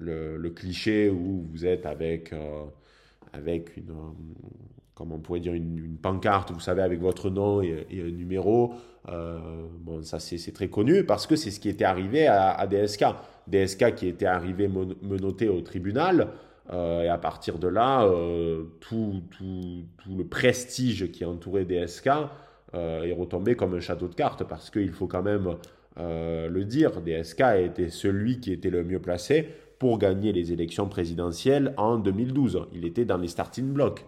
[0.00, 2.64] le, cliché où vous êtes avec, euh,
[3.32, 4.12] avec une, euh,
[4.94, 8.74] comment on pourrait dire, une, pancarte, vous savez, avec votre nom et, un numéro.
[9.08, 9.38] Euh,
[9.78, 13.04] bon, ça c'est très connu parce que c'est ce qui était arrivé à, DSK.
[13.48, 16.28] DSK qui était arrivé menotté au tribunal.
[16.72, 18.06] et à partir de là,
[18.80, 22.08] tout, tout, tout, le prestige qui entourait DSK
[22.74, 25.56] est retombé comme un château de cartes parce qu'il faut quand même
[25.96, 29.48] le dire, DSK était celui qui était le mieux placé
[29.80, 32.66] pour gagner les élections présidentielles en 2012.
[32.74, 34.04] Il était dans les starting blocks.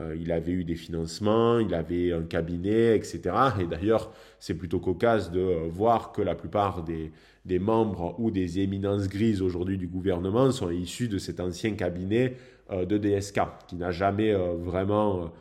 [0.00, 3.20] Euh, il avait eu des financements, il avait un cabinet, etc.
[3.60, 7.12] Et d'ailleurs, c'est plutôt cocasse de euh, voir que la plupart des,
[7.58, 12.36] membres ou des éminences grises aujourd'hui du gouvernement sont issus de cet ancien cabinet
[12.70, 15.32] euh, de DSK, qui n'a jamais vraiment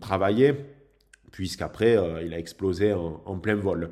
[0.00, 0.54] travaillé,
[1.32, 3.90] puisqu'après, il a explosé en plein vol.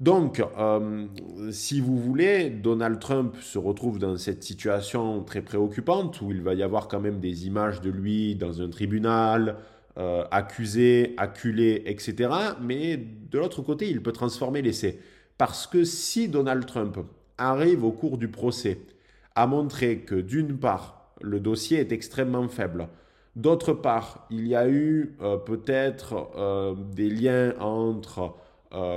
[0.00, 1.06] Donc, euh,
[1.52, 6.54] si vous voulez, Donald Trump se retrouve dans cette situation très préoccupante où il va
[6.54, 9.56] y avoir quand même des images de lui dans un tribunal,
[9.96, 12.30] euh, accusé, acculé, etc.
[12.60, 14.98] Mais de l'autre côté, il peut transformer l'essai.
[15.38, 16.98] Parce que si Donald Trump
[17.38, 18.80] arrive au cours du procès
[19.36, 22.88] à montrer que d'une part, le dossier est extrêmement faible,
[23.36, 26.30] d'autre part, il y a eu euh, peut-être
[26.92, 28.34] des liens entre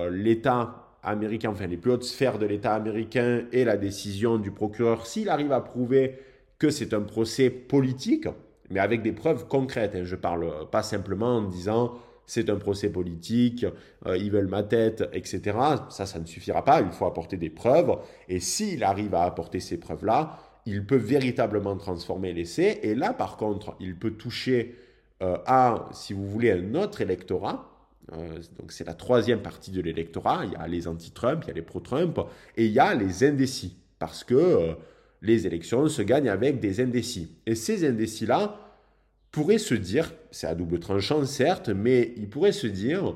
[0.10, 5.06] l'État américain, enfin les plus hautes sphères de l'État américain et la décision du procureur,
[5.06, 6.16] s'il arrive à prouver
[6.60, 8.28] que c'est un procès politique,
[8.70, 9.96] mais avec des preuves concrètes.
[9.96, 11.94] Hein, je ne parle pas simplement en disant
[12.26, 13.66] c'est un procès politique,
[14.06, 15.58] euh, ils veulent ma tête, etc.
[15.90, 17.98] Ça, ça ne suffira pas, il faut apporter des preuves.
[18.28, 22.80] Et s'il arrive à apporter ces preuves-là, il peut véritablement transformer l'essai.
[22.84, 24.76] Et là, par contre, il peut toucher
[25.24, 27.77] euh, à, si vous voulez, un autre électorat
[28.14, 30.46] euh, donc c'est la troisième partie de l'électorat.
[30.46, 32.20] Il y a les anti-Trump, il y a les pro-Trump
[32.56, 33.78] et il y a les indécis.
[34.00, 34.74] Parce que euh,
[35.22, 37.36] les élections se gagnent avec des indécis.
[37.46, 38.60] Et ces indécis-là
[39.32, 43.16] pourraient se dire, c'est à double tranchant certes, mais ils pourraient se dire,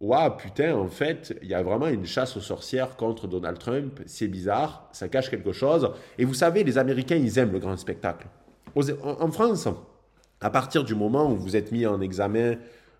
[0.00, 4.00] waouh putain, en fait, il y a vraiment une chasse aux sorcières contre Donald Trump,
[4.06, 5.90] c'est bizarre, ça cache quelque chose.
[6.18, 8.26] Et vous savez, les Américains, ils aiment le grand spectacle.
[8.74, 9.68] En France,
[10.40, 12.56] à partir du moment où vous êtes mis en examen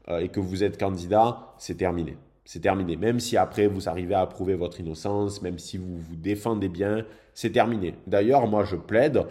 [0.09, 2.16] et que vous êtes candidat, c'est terminé.
[2.44, 2.96] C'est terminé.
[2.96, 7.05] Même si après vous arrivez à prouver votre innocence, même si vous vous défendez bien,
[7.34, 7.94] c'est terminé.
[8.07, 9.24] D'ailleurs, moi je plaide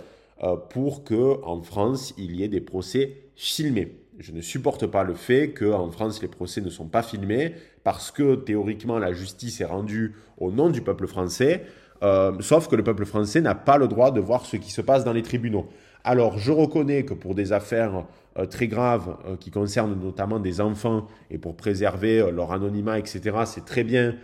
[0.43, 3.97] euh, pour que en France il y ait des procès filmés.
[4.17, 7.53] Je ne supporte pas le fait qu'en France les procès ne sont pas filmés
[7.83, 11.63] parce que théoriquement la justice est rendue au nom du peuple français,
[12.03, 14.81] euh, sauf que le peuple français n'a pas le droit de voir ce qui se
[14.81, 15.67] passe dans les tribunaux.
[16.03, 18.05] Alors je reconnais que pour des affaires
[18.39, 22.97] euh, très graves euh, qui concernent notamment des enfants et pour préserver euh, leur anonymat,
[22.97, 24.15] etc., c'est très bien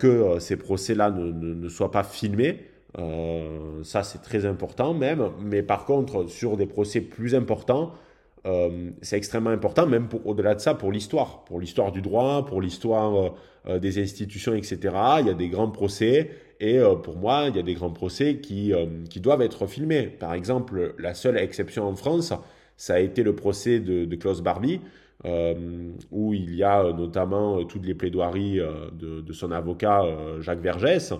[0.00, 2.64] que ces procès-là ne, soient pas filmés.
[3.84, 5.30] ça, c'est très important même.
[5.40, 7.92] Mais par contre, sur des procès plus importants,
[9.02, 13.34] c'est extrêmement important, même au-delà de ça, pour l'histoire, pour l'histoire du droit, pour l'histoire
[13.68, 14.78] des institutions, etc.
[15.20, 18.38] Il y a des grands procès et pour moi, il y a des grands procès
[18.38, 18.72] qui,
[19.08, 20.08] qui doivent être filmés.
[20.08, 22.32] Par exemple, la seule exception en France,
[22.78, 24.80] ça a été le procès de, Klaus Barbie,
[25.26, 28.60] euh, où il y a euh, notamment euh, toutes les plaidoiries
[28.92, 30.04] de, son avocat
[30.40, 31.12] Jacques Vergès.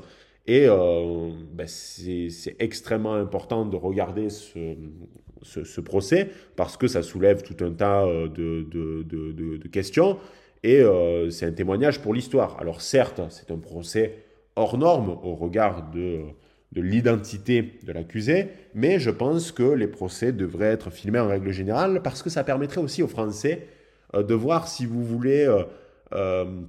[0.46, 7.72] Et ben, c'est extrêmement important de regarder ce, procès parce que ça soulève tout un
[7.72, 10.16] tas de, de questions
[10.62, 10.82] et
[11.28, 12.56] c'est un témoignage pour l'histoire.
[12.60, 14.24] Alors certes, c'est un procès
[14.56, 16.22] hors norme au regard de
[16.72, 21.50] de l'identité de l'accusé, mais je pense que les procès devraient être filmés en règle
[21.50, 23.68] générale parce que ça permettrait aussi aux Français
[24.14, 25.64] euh, de voir, si vous voulez, euh,
[26.12, 26.60] euh,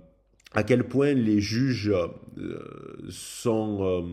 [0.54, 1.94] à quel point les juges
[3.10, 4.04] sont,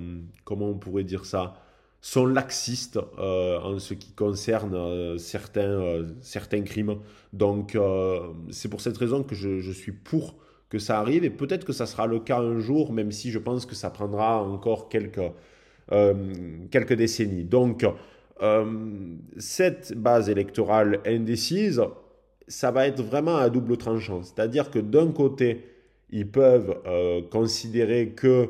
[0.44, 1.54] comment on pourrait dire ça,
[2.02, 6.98] sont laxistes en ce qui concerne certains, certains crimes.
[7.32, 7.78] Donc
[8.50, 10.36] c'est pour cette raison que je, je suis pour
[10.68, 13.38] que ça arrive et peut-être que ça sera le cas un jour, même si je
[13.38, 15.32] pense que ça prendra encore quelques
[15.88, 17.44] quelques décennies.
[17.44, 17.84] Donc,
[18.42, 21.82] euh, cette base électorale indécise,
[22.48, 24.22] ça va être vraiment à double tranchant.
[24.22, 25.64] C'est-à-dire que d'un côté,
[26.10, 28.48] ils peuvent euh, considérer que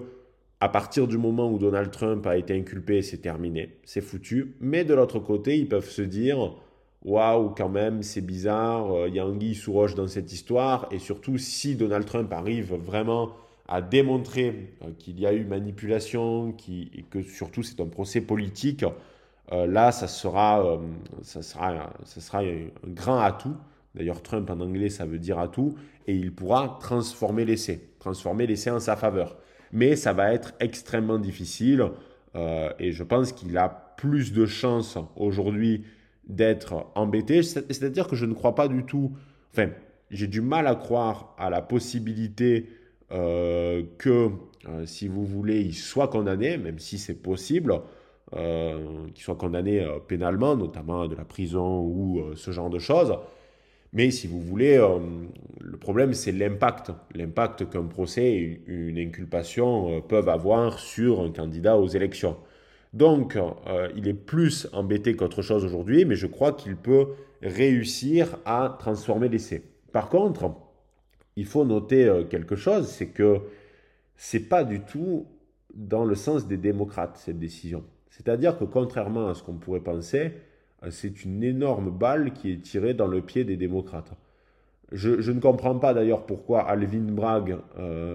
[0.60, 4.56] à partir du moment où Donald Trump a été inculpé, c'est terminé, c'est foutu.
[4.60, 6.54] Mais de l'autre côté, ils peuvent se dire
[7.04, 10.88] waouh, quand même, c'est bizarre, il y a sous roche dans cette histoire.
[10.90, 13.32] Et surtout, si Donald Trump arrive vraiment
[13.68, 16.54] à démontrer qu'il y a eu manipulation,
[17.10, 18.84] que surtout c'est un procès politique,
[19.50, 20.80] là, ça sera,
[21.22, 23.56] ça, sera, ça sera un grand atout.
[23.94, 25.74] D'ailleurs, Trump en anglais, ça veut dire atout.
[26.06, 29.36] Et il pourra transformer l'essai, transformer l'essai en sa faveur.
[29.72, 31.84] Mais ça va être extrêmement difficile.
[32.78, 35.84] et je pense qu'il a plus de chances aujourd'hui
[36.26, 37.42] d'être embêté.
[37.42, 39.12] C'est-à-dire que je ne crois pas du tout,
[39.52, 39.70] enfin,
[40.10, 42.68] j'ai du mal à croire à la possibilité
[43.12, 44.30] euh, que,
[44.68, 47.80] euh, si vous voulez, il soit condamné, même si c'est possible,
[48.34, 53.16] euh, qu'il soit condamné pénalement, notamment de la prison ou ce genre de choses.
[53.92, 54.76] Mais si vous voulez,
[55.60, 56.90] le problème, c'est l'impact.
[57.14, 62.36] L'impact qu'un procès et une inculpation peuvent avoir sur un candidat aux élections.
[62.92, 63.38] Donc,
[63.96, 67.10] il est plus embêté qu'autre chose aujourd'hui, mais je crois qu'il peut
[67.42, 69.62] réussir à transformer l'essai.
[69.92, 70.50] Par contre,
[71.36, 73.40] il faut noter euh, quelque chose, c'est que
[74.16, 75.26] c'est pas du tout
[75.74, 77.84] dans le sens des démocrates cette décision.
[78.10, 80.32] C'est-à-dire que contrairement à ce qu'on pourrait penser,
[80.82, 84.12] euh, c'est une énorme balle qui est tirée dans le pied des démocrates.
[84.92, 87.56] Je, ne comprends pas d'ailleurs pourquoi Alvin Bragg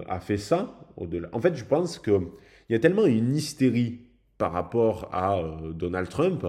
[0.08, 0.80] a fait ça.
[0.96, 2.28] En fait, je pense qu'il
[2.70, 4.00] y a tellement une hystérie
[4.42, 6.44] par rapport à euh, Donald Trump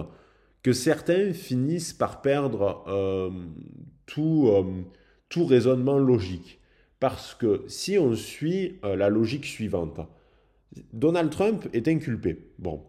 [0.64, 3.30] que certains finissent par perdre euh,
[4.18, 4.62] euh,
[5.28, 6.58] tout raisonnement logique.
[7.04, 10.00] Parce que si on suit la logique suivante,
[10.94, 12.38] Donald Trump est inculpé.
[12.58, 12.80] Bon,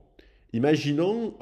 [0.53, 1.33] imaginons,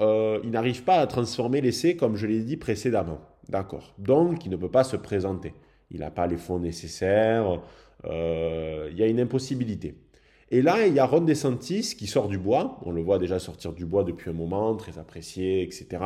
[0.43, 3.21] il n'arrive pas à transformer l'essai comme je l'ai dit précédemment.
[3.47, 3.93] D'accord.
[3.99, 5.53] Donc, il ne peut pas se présenter.
[5.91, 7.61] Il n'a pas les fonds nécessaires.
[8.05, 9.93] il y a une impossibilité.
[10.49, 12.79] Et là, il y a Ron DeSantis qui sort du bois.
[12.87, 15.99] On le voit déjà sortir du bois depuis un moment, très apprécié, etc.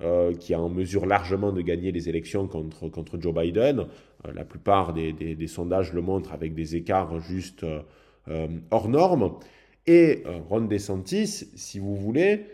[0.00, 3.88] Euh, qui est en mesure largement de gagner les élections contre, contre Joe Biden.
[4.26, 9.38] Euh, la plupart des, sondages le montrent avec des écarts juste euh, hors normes.
[9.86, 12.46] Et Ron DeSantis, si vous voulez,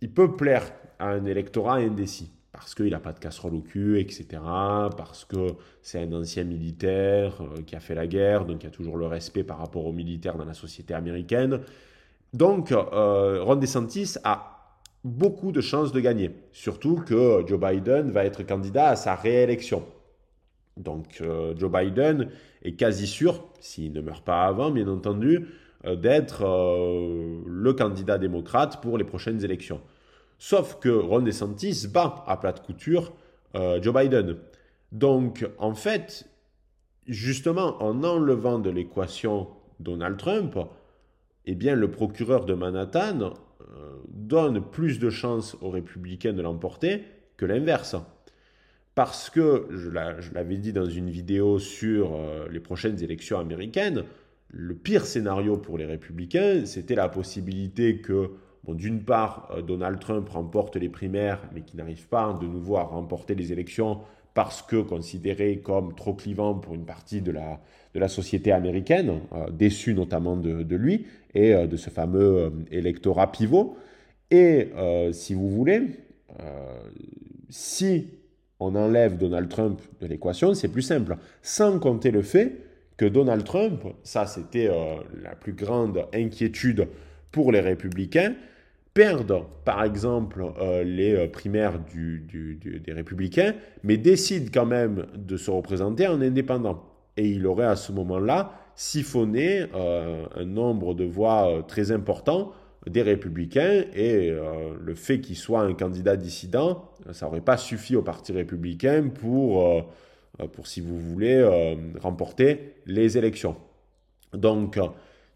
[0.00, 3.98] il peut plaire à un électorat indécis parce qu'il n'a pas de casserole au cul,
[3.98, 4.40] etc.,
[4.96, 8.68] parce que c'est un ancien militaire euh, qui a fait la guerre, donc il y
[8.68, 11.62] a toujours le respect par rapport aux militaires dans la société américaine.
[12.32, 18.24] Donc, euh, Ron DeSantis a beaucoup de chances de gagner, surtout que Joe Biden va
[18.24, 19.84] être candidat à sa réélection.
[20.76, 22.30] Donc, euh, Joe Biden
[22.62, 25.48] est quasi sûr, s'il ne meurt pas avant, bien entendu,
[26.00, 26.46] d'être
[27.46, 29.82] le candidat démocrate pour les prochaines élections.
[30.38, 33.12] Sauf que Ron DeSantis bat à plate couture
[33.56, 34.36] euh, Joe Biden.
[34.92, 36.28] Donc, en fait,
[37.06, 39.48] justement, en enlevant de l'équation
[39.80, 40.58] Donald Trump,
[41.46, 47.04] eh bien, le procureur de Manhattan euh, donne plus de chances aux républicains de l'emporter
[47.36, 47.96] que l'inverse.
[48.94, 49.90] Parce que, je
[50.34, 54.04] l'avais dit dans une vidéo sur euh, les prochaines élections américaines,
[54.50, 58.30] le pire scénario pour les républicains, c'était la possibilité que
[58.72, 62.84] d'une part, euh, Donald Trump remporte les primaires, mais qui n'arrive pas de nouveau à
[62.84, 64.00] remporter les élections
[64.32, 69.94] parce que considéré comme trop clivant pour une partie de la, société américaine, euh, déçu
[69.94, 73.76] notamment de, lui et euh, de ce fameux électorat pivot.
[74.30, 74.70] Et
[75.12, 75.82] si vous voulez,
[77.48, 78.08] si
[78.60, 81.16] on enlève Donald Trump de l'équation, c'est plus simple.
[81.42, 82.60] Sans compter le fait
[82.96, 84.70] que Donald Trump, ça c'était
[85.22, 86.86] la plus grande inquiétude
[87.32, 88.34] pour les républicains,
[88.94, 95.50] perdent, par exemple, euh, les euh, primaires des républicains, mais décident quand même de se
[95.50, 96.84] représenter en indépendant.
[97.16, 102.52] Et il aurait à ce moment-là siphonné euh, un nombre de voix très important
[102.88, 108.02] des républicains et le fait qu'il soit un candidat dissident, ça n'aurait pas suffi au
[108.02, 109.92] Parti républicain pour,
[110.52, 111.42] pour si vous voulez,
[112.00, 113.56] remporter les élections.
[114.32, 114.78] Donc,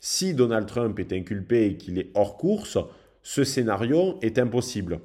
[0.01, 2.79] si Donald Trump est inculpé et qu'il est hors course,
[3.23, 5.01] ce scénario est impossible.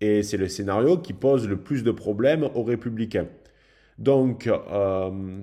[0.00, 3.26] Et c'est le scénario qui pose le plus de problèmes aux républicains.
[3.98, 5.40] Donc, euh,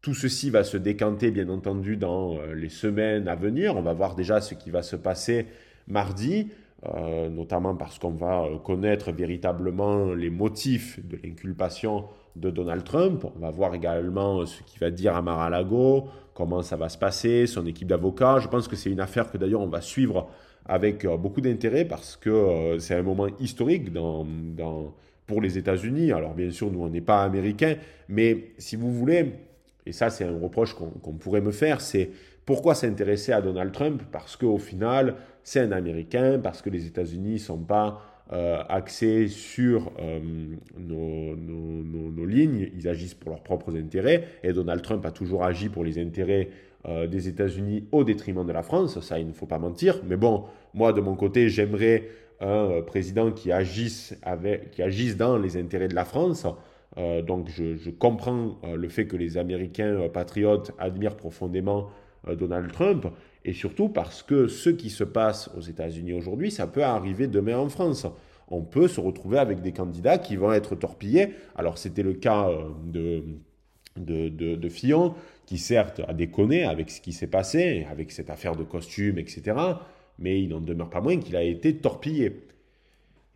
[0.00, 3.76] tout ceci va se décanter, bien entendu, dans euh, les semaines à venir.
[3.76, 5.46] On va voir déjà ce qui va se passer
[5.86, 6.48] mardi,
[6.86, 12.04] euh, notamment parce qu'on va connaître véritablement les motifs de l'inculpation
[12.36, 13.24] de Donald Trump.
[13.36, 17.48] On va voir également ce qu'il va dire à Mar-a-Lago, comment ça va se passer,
[17.48, 18.38] son équipe d'avocats.
[18.38, 20.28] Je pense que c'est une affaire que d'ailleurs on va suivre
[20.66, 23.88] avec euh, beaucoup d'intérêt parce que euh, c'est un moment historique
[25.26, 26.12] pour les États-Unis.
[26.12, 27.74] Alors bien sûr, nous, on n'est pas américains,
[28.08, 29.32] mais si vous voulez,
[29.84, 32.10] et ça c'est un reproche qu'on pourrait me faire, c'est
[32.48, 34.00] pourquoi s'intéresser à Donald Trump?
[34.10, 39.92] Parce qu'au final, c'est un Américain, parce que les États-Unis ne sont pas axés sur
[40.78, 45.68] nos, nos, lignes, ils agissent pour leurs propres intérêts, et Donald Trump a toujours agi
[45.68, 46.48] pour les intérêts
[46.86, 50.44] des États-Unis au détriment de la France, ça il ne faut pas mentir, mais bon,
[50.72, 52.08] moi de mon côté, j'aimerais
[52.40, 54.18] un président qui agisse,
[54.72, 56.46] qui agisse dans les intérêts de la France,
[56.96, 61.90] euh, donc je, comprends euh, le fait que les Américains euh, patriotes admirent profondément
[62.38, 63.06] Donald Trump,
[63.44, 67.58] et surtout parce que ce qui se passe aux États-Unis aujourd'hui, ça peut arriver demain
[67.58, 68.06] en France.
[68.48, 71.34] On peut se retrouver avec des candidats qui vont être torpillés.
[71.56, 72.48] Alors c'était le cas
[72.86, 73.22] de,
[73.96, 75.14] de, de, Fillon,
[75.46, 79.56] qui certes a déconné avec ce qui s'est passé, avec cette affaire de costume, etc.
[80.18, 82.44] Mais il n'en demeure pas moins qu'il a été torpillé.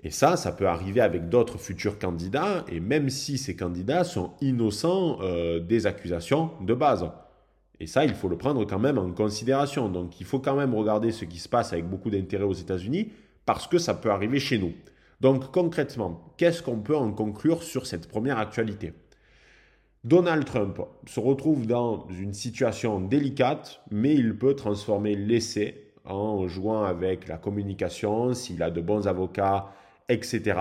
[0.04, 4.32] Et ça, ça peut arriver avec d'autres futurs candidats, et même si ces candidats sont
[4.40, 7.08] innocents euh, des accusations de base.
[7.82, 9.88] Et ça, il faut le prendre quand même en considération.
[9.88, 13.10] Donc il faut quand même regarder ce qui se passe avec beaucoup d'intérêt aux États-Unis,
[13.44, 14.72] parce que ça peut arriver chez nous.
[15.20, 18.92] Donc concrètement, qu'est-ce qu'on peut en conclure sur cette première actualité?
[20.04, 26.84] Donald Trump se retrouve dans une situation délicate, mais il peut transformer l'essai en jouant
[26.84, 29.72] avec la communication, s'il a de bons avocats,
[30.08, 30.54] etc.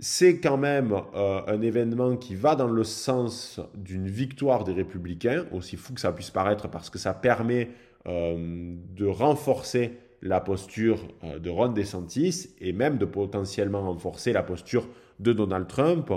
[0.00, 5.46] C'est quand même euh, un événement qui va dans le sens d'une victoire des républicains,
[5.50, 7.70] aussi fou que ça puisse paraître, parce que ça permet
[8.06, 14.44] euh, de renforcer la posture euh, de Ron DeSantis et même de potentiellement renforcer la
[14.44, 14.86] posture
[15.18, 16.12] de Donald Trump,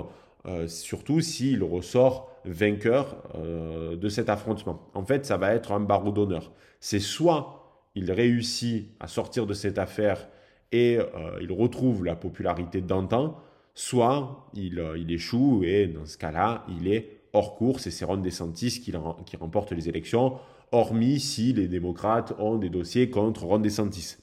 [0.66, 4.88] surtout s'il ressort vainqueur de cet affrontement.
[4.94, 6.52] En fait, ça va être un barreau d'honneur.
[6.78, 10.28] C'est soit il réussit à sortir de cette affaire
[10.70, 10.98] et
[11.40, 13.36] il retrouve la popularité d'antan,
[13.74, 18.04] soit il, euh, il, échoue et dans ce cas-là, il est hors course et c'est
[18.04, 18.92] Ron DeSantis qui,
[19.26, 20.38] qui remporte les élections,
[20.70, 24.16] hormis si les démocrates ont des dossiers contre Ron DeSantis.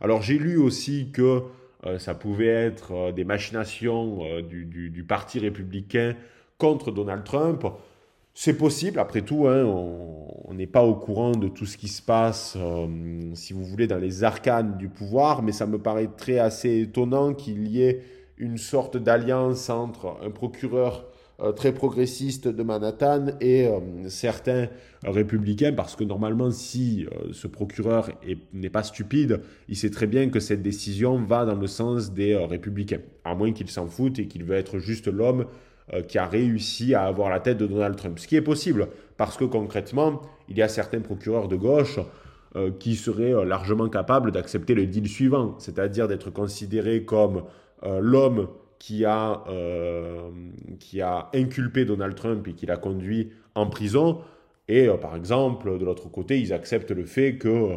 [0.00, 1.42] Alors j'ai lu aussi que
[1.84, 6.16] euh, ça pouvait être des machinations du, Parti républicain
[6.58, 7.64] contre Donald Trump.
[8.34, 12.02] C'est possible, après tout, hein, on n'est pas au courant de tout ce qui se
[12.02, 12.86] passe, euh,
[13.34, 17.34] si vous voulez, dans les arcanes du pouvoir, mais ça me paraît très assez étonnant
[17.34, 18.02] qu'il y ait
[18.38, 21.06] une sorte d'alliance entre un procureur
[21.40, 24.68] euh, très progressiste de Manhattan et euh, certains
[25.04, 28.08] républicains, parce que normalement, si ce procureur
[28.52, 32.34] n'est pas stupide, il sait très bien que cette décision va dans le sens des
[32.36, 35.46] républicains, à moins qu'il s'en foute et qu'il veut être juste l'homme
[35.94, 38.18] euh, qui a réussi à avoir la tête de Donald Trump.
[38.18, 42.00] Ce qui est possible, parce que concrètement, il y a certains procureurs de gauche
[42.56, 47.44] euh, qui seraient euh, largement capables d'accepter le deal suivant, c'est-à-dire d'être considérés comme
[47.82, 48.48] l'homme
[48.78, 49.44] qui a,
[50.78, 54.20] qui a inculpé Donald Trump et qui l'a conduit en prison.
[54.68, 57.76] Et par exemple, de l'autre côté, ils acceptent le fait que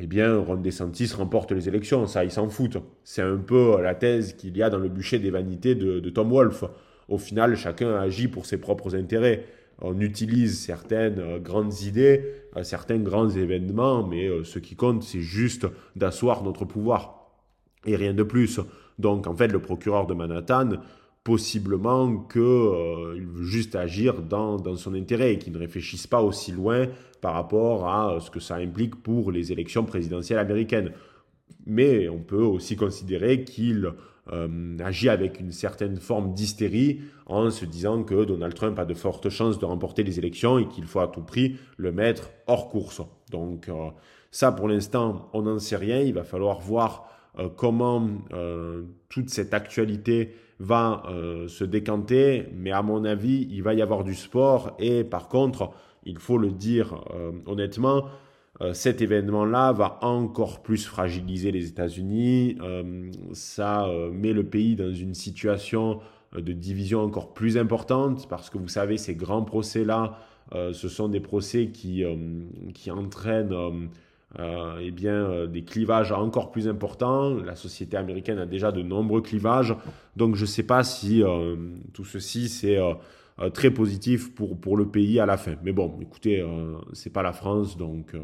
[0.00, 2.06] eh bien, Ron DeSantis remporte les élections.
[2.06, 2.78] Ça, ils s'en foutent.
[3.04, 6.10] C'est un peu la thèse qu'il y a dans le bûcher des vanités de, de
[6.10, 6.64] Tom Wolfe
[7.12, 9.44] au final, chacun agit pour ses propres intérêts.
[9.80, 12.24] On utilise certaines euh, grandes idées,
[12.56, 15.66] euh, certains grands événements, mais euh, ce qui compte, c'est juste
[15.96, 17.30] d'asseoir notre pouvoir
[17.84, 18.60] et rien de plus.
[19.02, 20.70] Donc, en fait, le procureur de Manhattan,
[21.24, 26.52] possiblement qu'il veut juste agir dans, dans son intérêt et qu'il ne réfléchisse pas aussi
[26.52, 26.86] loin
[27.20, 30.92] par rapport à ce que ça implique pour les élections présidentielles américaines.
[31.66, 33.92] Mais on peut aussi considérer qu'il
[34.32, 38.94] euh, agit avec une certaine forme d'hystérie en se disant que Donald Trump a de
[38.94, 42.68] fortes chances de remporter les élections et qu'il faut à tout prix le mettre hors
[42.68, 43.00] course.
[43.30, 43.90] Donc euh,
[44.32, 46.00] ça, pour l'instant, on n'en sait rien.
[46.00, 48.08] Il va falloir voir euh, comment
[49.08, 51.02] toute cette actualité va
[51.48, 52.46] se décanter.
[52.54, 54.76] Mais à mon avis, il va y avoir du sport.
[54.78, 55.70] Et par contre,
[56.04, 57.04] il faut le dire
[57.46, 58.04] honnêtement,
[58.60, 62.56] euh, cet événement-là va encore plus fragiliser les États-Unis.
[62.60, 66.00] Euh, ça euh, met le pays dans une situation
[66.36, 70.18] de division encore plus importante parce que vous savez, ces grands procès-là,
[70.50, 72.04] ce sont des procès qui,
[72.74, 73.88] qui entraînent
[74.38, 77.34] eh bien, des clivages encore plus importants.
[77.34, 79.74] La société américaine a déjà de nombreux clivages.
[80.16, 81.22] Donc je ne sais pas si
[81.92, 82.78] tout ceci, c'est
[83.40, 85.54] euh, très positif pour, pour le pays à la fin.
[85.62, 88.18] Mais bon, écoutez, euh, c'est pas la France, donc, euh,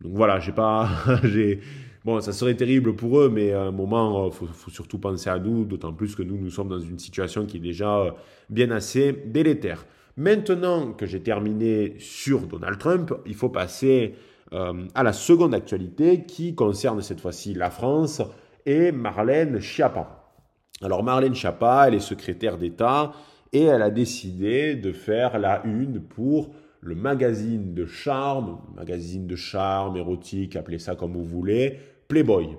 [0.00, 0.88] donc voilà, j'ai pas,
[1.24, 1.58] j'ai,
[2.04, 5.40] bon, ça serait terrible pour eux, mais à un moment, il faut, surtout penser à
[5.40, 8.14] nous, d'autant plus que nous, nous sommes dans une situation qui est déjà
[8.48, 9.84] bien assez délétère.
[10.16, 14.14] Maintenant que j'ai terminé sur Donald Trump, il faut passer
[14.52, 18.22] à la seconde actualité qui concerne cette fois-ci la France
[18.66, 20.34] et Marlène Schiappa.
[20.82, 23.12] Alors Marlène Schiappa, elle est secrétaire d'État
[23.52, 26.50] et elle a décidé de faire la une pour
[26.80, 31.78] le magazine de charme, magazine de charme érotique, appelez ça comme vous voulez,
[32.08, 32.56] Playboy.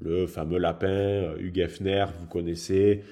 [0.00, 3.02] le fameux lapin, Hugh Hefner, vous connaissez,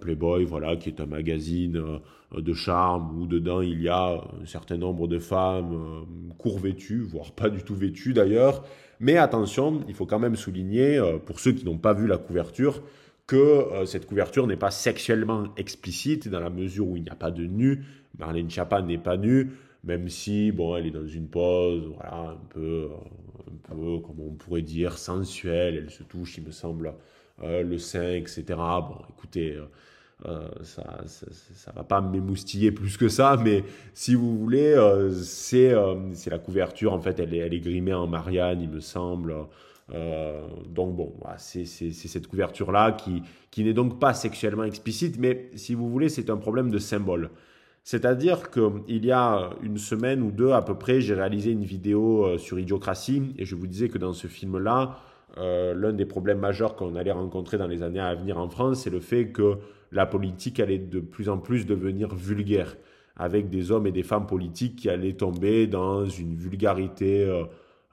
[0.00, 2.00] Playboy, voilà, qui est un magazine
[2.32, 6.06] de charme où dedans il y a un certain nombre de femmes
[6.38, 8.64] court vêtues, voire pas du tout vêtues d'ailleurs.
[9.00, 12.82] Mais attention, il faut quand même souligner, pour ceux qui n'ont pas vu la couverture,
[13.26, 17.30] que cette couverture n'est pas sexuellement explicite dans la mesure où il n'y a pas
[17.30, 17.84] de nu.
[18.18, 19.50] Marlène Chapa n'est pas nue
[19.84, 22.88] même si, bon, elle est dans une pause, voilà, un peu,
[23.70, 26.94] un peu, comme on pourrait dire, sensuelle, elle se touche, il me semble,
[27.44, 28.42] euh, le sein, etc.
[28.48, 29.66] Bon, écoutez, euh,
[30.26, 33.62] euh, ça, ça, va pas m'émoustiller plus que ça, mais
[33.94, 34.74] si vous voulez,
[35.22, 39.32] c'est la couverture, en fait, elle est, elle est grimée en Marianne, il me semble.
[40.68, 43.22] donc bon, c'est cette couverture-là qui,
[43.52, 47.30] qui n'est donc pas sexuellement explicite, mais si vous voulez, c'est un problème de symbole.
[47.84, 52.36] C'est-à-dire qu'il y a une semaine ou deux à peu près, j'ai réalisé une vidéo
[52.38, 54.98] sur Idiocratie et je vous disais que dans ce film-là,
[55.38, 58.82] euh, l'un des problèmes majeurs qu'on allait rencontrer dans les années à venir en France,
[58.82, 59.58] c'est le fait que
[59.92, 62.76] la politique allait de plus en plus devenir vulgaire,
[63.16, 67.24] avec des hommes et des femmes politiques qui allaient tomber dans une vulgarité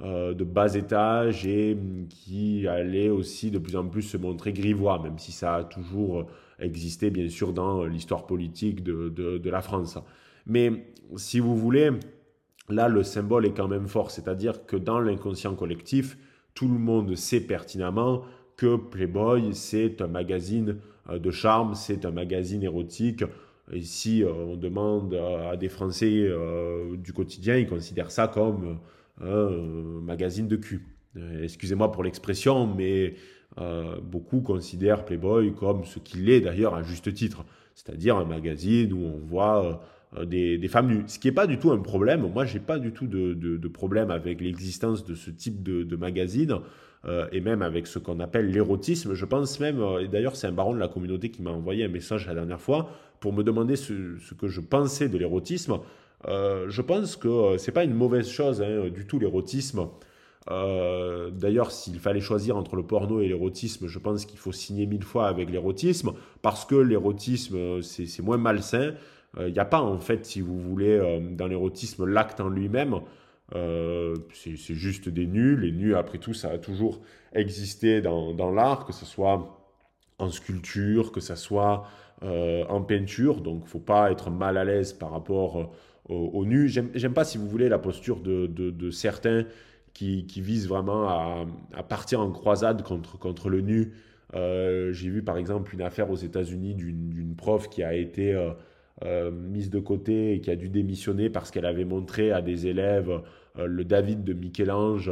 [0.02, 1.78] euh, de bas étage et
[2.10, 6.28] qui allaient aussi de plus en plus se montrer grivois, même si ça a toujours
[6.60, 9.98] existait bien sûr dans l'histoire politique de, la France.
[10.46, 10.86] Mais
[11.16, 11.92] si vous voulez,
[12.70, 16.18] là le symbole est quand même fort, c'est-à-dire que dans l'inconscient collectif,
[16.56, 18.24] tout le monde sait pertinemment
[18.58, 20.78] que Playboy, c'est un magazine
[21.10, 23.24] euh, de charme, c'est un magazine érotique.
[23.72, 28.80] Et si euh, on demande à des Français euh, du quotidien, ils considèrent ça comme
[29.22, 29.50] un
[30.02, 30.86] magazine de cul.
[31.42, 33.16] Excusez-moi pour l'expression, mais
[34.04, 37.46] beaucoup considèrent Playboy comme ce qu'il est d'ailleurs à juste titre,
[37.76, 39.82] c'est-à-dire un magazine où on voit
[40.18, 41.04] euh, des, femmes nues.
[41.08, 42.30] Ce qui n'est pas du tout un problème.
[42.34, 46.60] Moi, j'ai pas du tout de, problème avec l'existence de ce type de, magazine.
[47.06, 49.14] Euh, et même avec ce qu'on appelle l'érotisme.
[49.14, 51.88] Je pense même, et d'ailleurs c'est un baron de la communauté qui m'a envoyé un
[51.88, 52.90] message la dernière fois
[53.20, 53.94] pour me demander ce,
[54.34, 55.78] que je pensais de l'érotisme.
[56.28, 59.88] je pense que c'est pas une mauvaise chose hein, du tout l'érotisme.
[60.52, 64.86] Euh, d'ailleurs, s'il fallait choisir entre le porno et l'érotisme, je pense qu'il faut signer
[64.86, 68.94] mille fois avec l'érotisme, parce que l'érotisme, c'est moins malsain.
[69.38, 72.50] Il euh, n'y a pas, en fait, si vous voulez, euh, dans l'érotisme, l'acte en
[72.50, 73.02] lui-même.
[73.54, 75.58] c'est juste des nus.
[75.58, 77.02] Les nus, après tout, ça a toujours
[77.34, 79.60] existé dans, dans l'art, que ce soit
[80.18, 81.86] en sculpture, que ce soit
[82.22, 83.42] en peinture.
[83.42, 85.72] Donc, il ne faut pas être mal à l'aise par rapport
[86.10, 86.70] aux, nus.
[86.70, 89.46] J'aime pas, si vous voulez, la posture de, de, certains
[89.94, 93.94] qui, qui vise vraiment à, partir en croisade contre, contre le nu.
[94.34, 98.34] Euh, j'ai vu par exemple une affaire aux États-Unis d'une prof qui a été
[99.04, 102.42] euh, euh, mise de côté et qui a dû démissionner parce qu'elle avait montré à
[102.42, 103.22] des élèves
[103.58, 105.12] le David de Michel-Ange.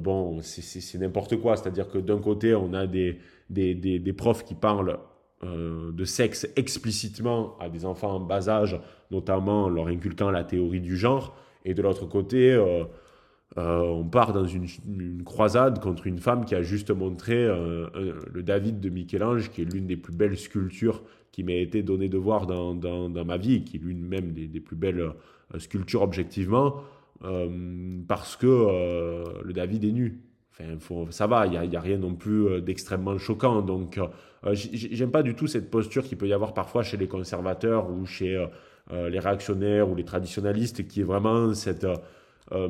[0.00, 1.56] bon, c'est n'importe quoi.
[1.56, 3.18] C'est-à-dire que d'un côté, on a des,
[3.50, 4.98] des, des, des profs qui parlent
[5.42, 8.80] de sexe explicitement à des enfants en bas âge,
[9.12, 11.36] notamment en leur inculquant la théorie du genre.
[11.64, 12.56] Et de l'autre côté,
[13.58, 14.66] euh, on part dans une,
[15.24, 17.88] croisade contre une femme qui a juste montré euh,
[18.30, 21.02] le David de Michel-Ange, qui est l'une des plus belles sculptures
[21.32, 22.74] qui m'a été donnée de voir dans,
[23.24, 26.76] ma vie, qui est l'une même des, plus belles euh, sculptures objectivement,
[28.08, 28.46] parce que
[29.42, 30.20] le David est nu.
[30.74, 33.62] Enfin, ça va, il n'y a, a, rien non plus d'extrêmement choquant.
[33.62, 33.98] Donc,
[34.52, 38.04] j'aime pas du tout cette posture qu'il peut y avoir parfois chez les conservateurs ou
[38.04, 38.46] chez
[38.90, 41.86] les réactionnaires ou les traditionalistes, qui est vraiment cette
[42.52, 42.68] euh,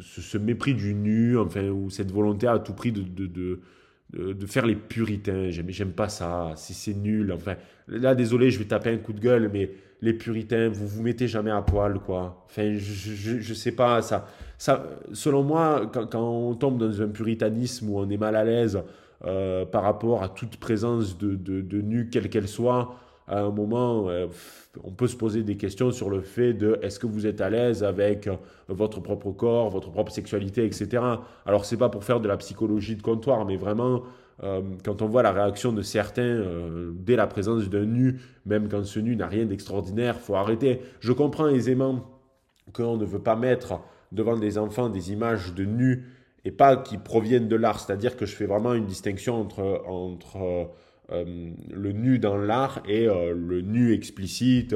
[0.00, 4.46] ce, mépris du nu, enfin, ou cette volonté à tout prix de, de, de, de
[4.46, 5.50] faire les puritains.
[5.50, 7.32] J'aime, pas ça, c'est, nul.
[7.32, 7.56] Enfin,
[7.88, 9.70] là, désolé, je vais taper un coup de gueule, mais
[10.00, 12.44] les puritains, vous vous mettez jamais à poil, quoi.
[12.46, 14.26] Enfin, je, je, je sais pas, ça,
[14.58, 18.80] ça, selon moi, quand, on tombe dans un puritanisme où on est mal à l'aise
[19.24, 22.94] euh, par rapport à toute présence de, de nu, quelle qu'elle soit,
[23.26, 24.26] à un moment, euh,
[24.82, 27.48] on peut se poser des questions sur le fait de est-ce que vous êtes à
[27.48, 28.36] l'aise avec euh,
[28.68, 31.02] votre propre corps, votre propre sexualité, etc.
[31.46, 34.02] Alors, c'est pas pour faire de la psychologie de comptoir, mais vraiment,
[34.42, 36.44] euh, quand on voit la réaction de certains
[36.94, 40.80] dès la présence d'un nu, même quand ce nu n'a rien d'extraordinaire, faut arrêter.
[41.00, 42.04] Je comprends aisément
[42.74, 43.80] qu'on ne veut pas mettre
[44.12, 46.04] devant des enfants des images de nus
[46.44, 47.80] et pas qui proviennent de l'art.
[47.80, 50.68] C'est-à-dire que je fais vraiment une distinction entre, entre
[51.10, 54.74] le nu dans l'art et euh, le nu explicite,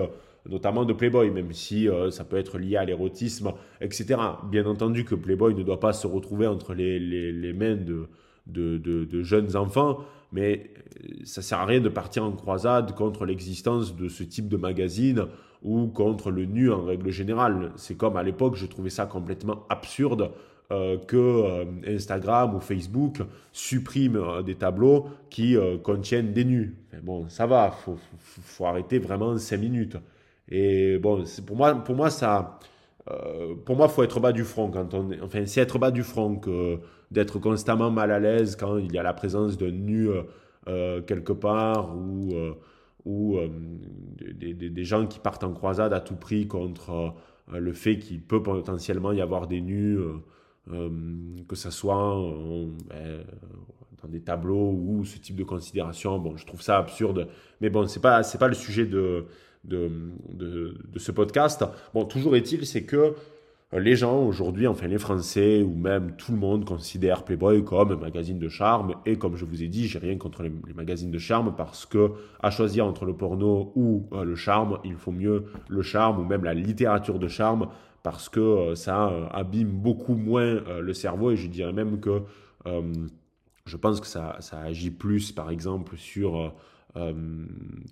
[0.48, 4.20] notamment de Playboy, même si euh, ça peut être lié à l'érotisme, etc.
[4.50, 8.08] Bien entendu que Playboy ne doit pas se retrouver entre les, mains de,
[8.46, 10.70] de, de, jeunes enfants, mais
[11.24, 15.26] ça sert à rien de partir en croisade contre l'existence de ce type de magazine
[15.62, 17.72] ou contre le nu en règle générale.
[17.76, 20.30] C'est comme à l'époque, je trouvais ça complètement absurde
[20.68, 26.76] que Instagram ou Facebook suppriment des tableaux qui contiennent des nus.
[27.02, 29.96] bon, ça va, faut, faut, arrêter vraiment 5 minutes.
[30.50, 32.58] Et bon, pour moi, pour moi, ça,
[33.64, 34.70] pour moi, faut être bas du front
[35.22, 36.78] enfin, c'est être bas du front que
[37.10, 40.08] d'être constamment mal à l'aise quand il y a la présence d'un nu
[40.66, 42.30] quelque part ou
[43.08, 43.48] ou euh,
[44.20, 47.14] des, gens qui partent en croisade à tout prix contre
[47.52, 50.12] euh, le fait qu'il peut potentiellement y avoir des nus, euh,
[51.48, 52.16] que ce soit
[52.88, 53.24] ben,
[54.02, 56.18] dans des tableaux ou ce type de considération.
[56.18, 57.28] Bon, je trouve ça absurde,
[57.60, 59.26] mais bon, c'est pas pas le sujet de
[59.64, 59.90] de,
[60.32, 61.64] de, ce podcast.
[61.94, 63.14] Bon, toujours est-il, c'est que
[63.72, 67.96] les gens aujourd'hui, enfin les Français ou même tout le monde considère Playboy comme un
[67.96, 68.94] magazine de charme.
[69.04, 72.12] Et comme je vous ai dit, j'ai rien contre les, magazines de charme parce que
[72.40, 76.24] à choisir entre le porno ou euh, le charme, il faut mieux le charme ou
[76.24, 77.68] même la littérature de charme
[78.10, 82.22] parce que euh, ça euh, abîme beaucoup moins le cerveau et je dirais même que
[83.64, 86.54] je pense que ça, ça, agit plus par exemple sur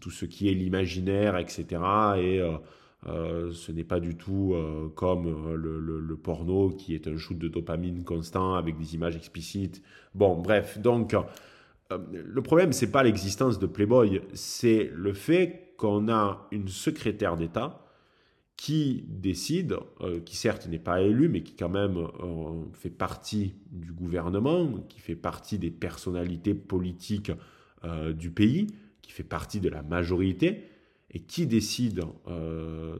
[0.00, 1.80] tout ce qui est l'imaginaire, etc.
[2.18, 2.42] Et
[3.08, 7.38] euh, ce n'est pas du tout euh, comme euh, le, porno qui est un shoot
[7.38, 9.82] de dopamine constant avec des images explicites.
[10.14, 11.14] Bon, bref, donc
[11.90, 17.85] le problème c'est pas l'existence de Playboy, c'est le fait qu'on a une secrétaire d'État
[18.56, 19.76] qui décide,
[20.24, 22.08] qui certes n'est pas élue, mais qui quand même
[22.72, 27.32] fait partie du gouvernement, qui fait partie des personnalités politiques
[28.14, 28.68] du pays,
[29.02, 30.64] qui fait partie de la majorité,
[31.16, 32.96] et qui décide euh,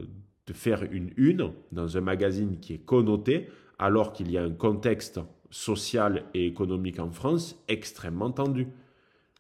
[0.47, 3.49] de faire une une dans un magazine qui est connoté
[3.79, 8.69] alors qu'il y a un contexte social et économique en France extrêmement tendu.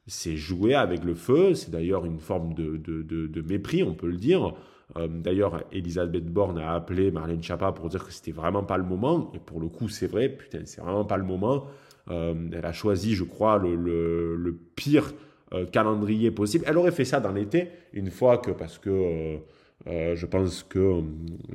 [0.06, 4.06] C'est jouer avec le feu, c'est d'ailleurs une forme de, de, de, mépris, on peut
[4.08, 4.54] le dire.
[4.97, 8.84] Euh, d'ailleurs, Elisabeth Borne a appelé Marlène Schiappa pour dire que c'était vraiment pas le
[8.84, 9.30] moment.
[9.34, 11.66] Et pour le coup, c'est vrai, putain, c'est vraiment pas le moment.
[12.11, 15.12] Euh, elle a choisi, je crois, le, pire
[15.53, 16.64] euh, calendrier possible.
[16.66, 19.38] Elle aurait fait ça dans l'été, une fois que, parce que
[19.86, 21.01] je pense que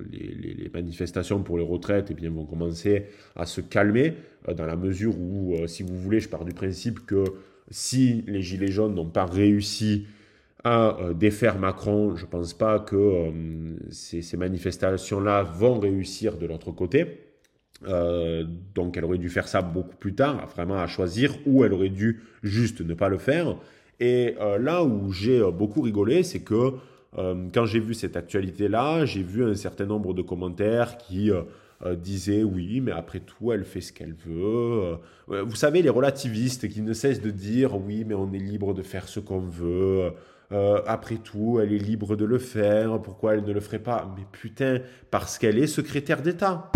[0.10, 4.14] les, manifestations pour les retraites eh bien, vont commencer à se calmer,
[4.56, 7.26] dans la mesure où, si vous voulez, je pars du principe que
[7.70, 10.08] si les Gilets jaunes n'ont pas réussi
[10.64, 13.32] à défaire Macron, je ne pense pas que
[13.89, 17.20] ces, ces manifestations-là vont réussir de l'autre côté.
[18.76, 21.89] donc elle aurait dû faire ça beaucoup plus tard, vraiment à choisir, ou elle aurait
[21.89, 23.57] dû juste ne pas le faire.
[24.01, 26.74] Et euh, là où j'ai euh, beaucoup rigolé, c'est que
[27.18, 31.30] euh, quand j'ai vu cette actualité-là, j'ai vu un certain nombre de commentaires qui
[31.97, 34.97] disaient oui, mais après tout, elle fait ce qu'elle veut.
[35.28, 38.84] vous savez, les relativistes qui ne cessent de dire oui, mais on est libre de
[38.84, 40.12] faire ce qu'on veut.
[40.86, 43.02] Après tout, elle est libre de le faire.
[43.02, 44.14] Pourquoi elle ne le ferait pas?
[44.18, 44.80] Mais putain,
[45.10, 46.72] parce qu'elle est secrétaire d'État.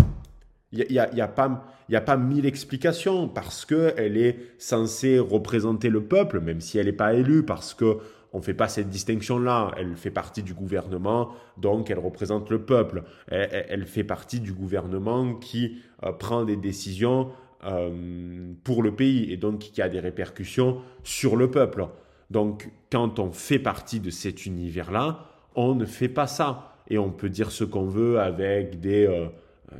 [0.72, 5.90] Il n'y a, y a, pas, a pas mille explications parce qu'elle est censée représenter
[5.90, 7.98] le peuple, même si elle n'est pas élue, parce que
[8.36, 9.72] on ne fait pas cette distinction-là.
[9.78, 13.02] Elle fait partie du gouvernement, donc elle représente le peuple.
[13.28, 17.30] Elle, fait partie du gouvernement qui euh, prend des décisions
[17.64, 21.86] euh, pour le pays et donc qui a des répercussions sur le peuple.
[22.30, 26.72] Donc quand on fait partie de cet univers-là, on ne fait pas ça.
[26.88, 29.06] Et on peut dire ce qu'on veut avec des...
[29.06, 29.26] Euh,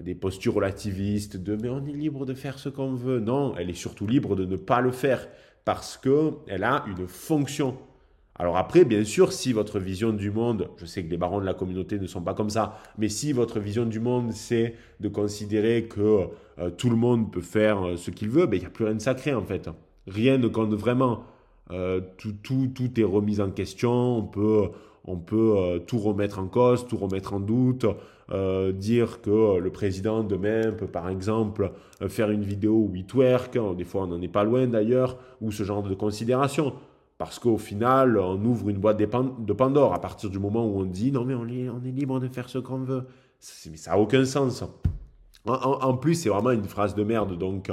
[0.03, 3.21] des postures relativistes de mais on est libre de faire ce qu'on veut.
[3.21, 5.29] Non, elle est surtout libre de ne pas le faire
[5.65, 7.77] parce qu'elle a une fonction.
[8.39, 11.47] Alors après, bien sûr, si votre vision du monde, je sais que les barons de
[11.47, 15.09] la communauté ne sont pas comme ça, mais si votre vision du monde, c'est de
[15.09, 16.29] considérer que
[16.59, 18.85] euh, tout le monde peut faire euh, ce qu'il veut, ben, il n'y a plus
[18.85, 19.71] rien de sacré en fait.
[20.07, 21.25] Rien ne compte vraiment.
[21.69, 24.69] Tout, tout, tout est remis en question, on peut,
[25.05, 27.87] on peut tout remettre en cause, tout remettre en doute.
[28.33, 31.71] Euh, dire que le président demain peut par exemple
[32.03, 35.17] euh, faire une vidéo où il twerk, des fois on n'en est pas loin d'ailleurs,
[35.41, 36.75] ou ce genre de considération.
[37.19, 40.85] Parce qu'au final, on ouvre une boîte de Pandore à partir du moment où on
[40.85, 43.05] dit non mais on est, on est libre de faire ce qu'on veut.
[43.71, 44.65] Mais ça n'a aucun sens.
[45.47, 47.39] En, plus, c'est vraiment une phrase de merde.
[47.39, 47.71] Donc,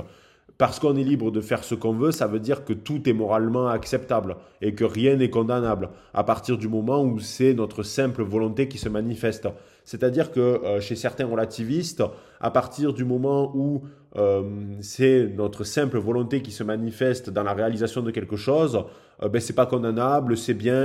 [0.58, 3.14] parce qu'on est libre de faire ce qu'on veut, ça veut dire que tout est
[3.14, 8.24] moralement acceptable et que rien n'est condamnable à partir du moment où c'est notre simple
[8.24, 9.48] volonté qui se manifeste.
[9.84, 12.04] C'est-à-dire que euh, chez certains relativistes,
[12.40, 13.84] à partir du moment où
[14.16, 14.44] euh,
[14.82, 18.84] c'est notre simple volonté qui se manifeste dans la réalisation de quelque chose,
[19.24, 20.76] euh, ben c'est pas condamnable, c'est bien,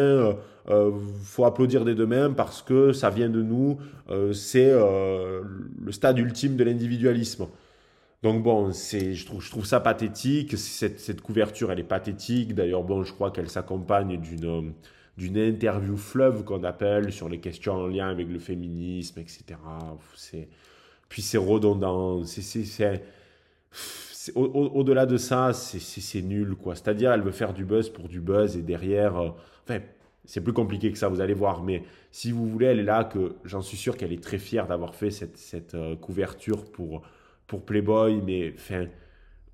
[0.71, 0.91] euh,
[1.23, 3.79] faut applaudir des deux mains parce que ça vient de nous,
[4.33, 7.47] c'est le stade ultime de l'individualisme.
[8.23, 10.57] Donc bon, c'est, je trouve, je trouve ça pathétique.
[10.59, 12.55] Cette, cette couverture, elle est pathétique.
[12.55, 14.75] D'ailleurs, bon, je crois qu'elle s'accompagne d'une
[15.19, 19.59] d'une interview fleuve qu'on appelle sur les questions en lien avec le féminisme, etc.
[20.15, 20.49] C'est,
[21.09, 22.23] puis c'est redondant.
[22.25, 23.03] C'est,
[24.37, 26.77] au-delà de ça, c'est nul, quoi.
[26.77, 29.31] C'est-à-dire, elle veut faire du buzz pour du buzz et derrière, euh,
[29.65, 29.81] enfin,
[30.25, 31.65] c'est plus compliqué que ça, vous allez voir.
[31.65, 34.69] Mais si vous voulez, elle est là, que j'en suis sûr qu'elle est très fière
[34.69, 37.03] d'avoir fait cette, euh, couverture pour,
[37.49, 38.23] pour Playboy.
[38.25, 38.87] Mais enfin,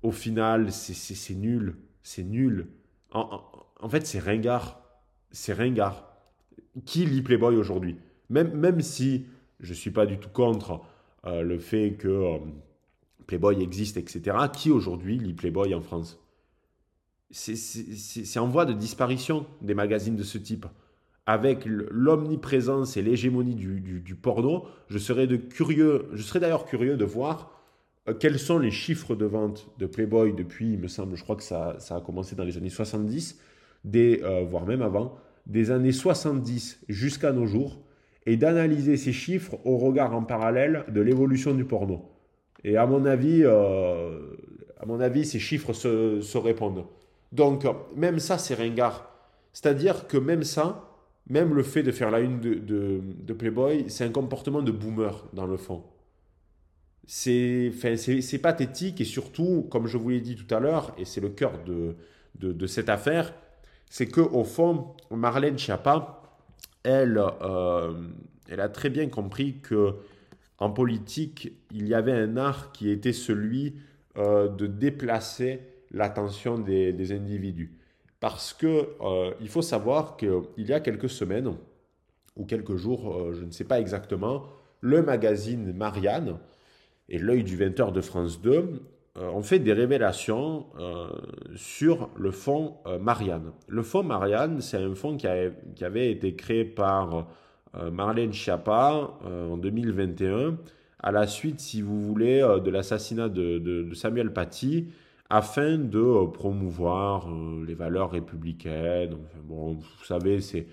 [0.03, 1.77] au final, c'est nul.
[2.03, 2.67] C'est nul.
[3.11, 4.79] En, fait, c'est ringard.
[5.31, 6.07] C'est ringard.
[6.85, 7.97] Qui lit Playboy aujourd'hui?
[8.29, 9.25] Même, même si
[9.59, 10.81] je ne suis pas du tout contre
[11.25, 12.39] euh, le fait que
[13.25, 14.37] Playboy existe, etc.
[14.53, 16.19] Qui aujourd'hui lit Playboy en France?
[17.31, 20.67] C'est en voie de disparition des magazines de ce type.
[21.25, 27.05] Avec l'omniprésence et l'hégémonie du, porno, je serais, de curieux, je serais d'ailleurs curieux de
[27.05, 27.55] voir euh,
[28.13, 31.43] quels sont les chiffres de vente de Playboy depuis, il me semble, je crois que
[31.43, 33.39] ça, a commencé dans les années 70,
[33.83, 37.79] des, euh, voire même avant, des années 70 jusqu'à nos jours,
[38.25, 42.11] et d'analyser ces chiffres au regard en parallèle de l'évolution du porno.
[42.63, 44.19] Et à mon avis, euh,
[44.79, 46.85] à mon avis ces chiffres se, répondent.
[47.31, 49.11] Donc, même ça, c'est ringard.
[49.53, 50.89] C'est-à-dire que même ça,
[51.29, 55.45] même le fait de faire la une de, Playboy, c'est un comportement de boomer, dans
[55.45, 55.83] le fond.
[57.07, 57.71] C'est
[58.41, 61.63] pathétique et surtout, comme je vous l'ai dit tout à l'heure, et c'est le cœur
[61.63, 61.95] de,
[62.39, 63.33] de, cette affaire,
[63.89, 66.21] c'est qu'au fond, Marlène Schiappa,
[66.83, 67.93] elle, euh,
[68.49, 69.95] elle a très bien compris que
[70.57, 73.75] en politique, il y avait un art qui était celui
[74.17, 75.59] euh, de déplacer
[75.91, 77.77] l'attention des, individus.
[78.19, 81.53] Parce que euh, il faut savoir qu'il y a quelques semaines
[82.35, 84.45] ou quelques jours, je ne sais pas exactement,
[84.81, 86.37] le magazine Marianne
[87.09, 88.81] et l'œil du 20h de France 2
[89.17, 90.65] ont fait des révélations
[91.55, 93.53] sur le fonds Marianne.
[93.67, 97.27] Le fonds Marianne, c'est un fonds qui, avait été créé par
[97.77, 100.57] euh, Marlène Schiappa euh, en 2021,
[100.99, 104.87] à la suite, si vous voulez, euh, de l'assassinat de, Samuel Paty,
[105.29, 107.27] afin de promouvoir
[107.65, 109.17] les valeurs républicaines.
[109.43, 110.67] bon, vous savez, c'est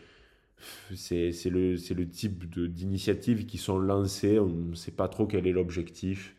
[0.94, 5.52] c'est le, le, type d'initiatives qui sont lancées, on ne sait pas trop quel est
[5.52, 6.36] l'objectif.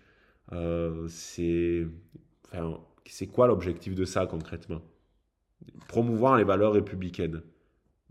[1.07, 1.88] c'est
[2.51, 2.80] enfin,
[3.32, 4.82] quoi l'objectif de ça concrètement?
[5.88, 7.41] Promouvoir les valeurs républicaines.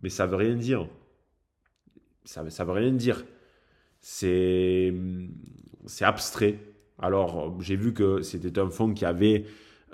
[0.02, 0.88] Mais ça veut rien dire
[2.24, 3.24] ça ne veut rien dire.
[4.00, 4.92] C'est
[6.00, 6.58] abstrait.
[6.98, 9.44] Alors, j'ai vu que c'était un fonds qui avait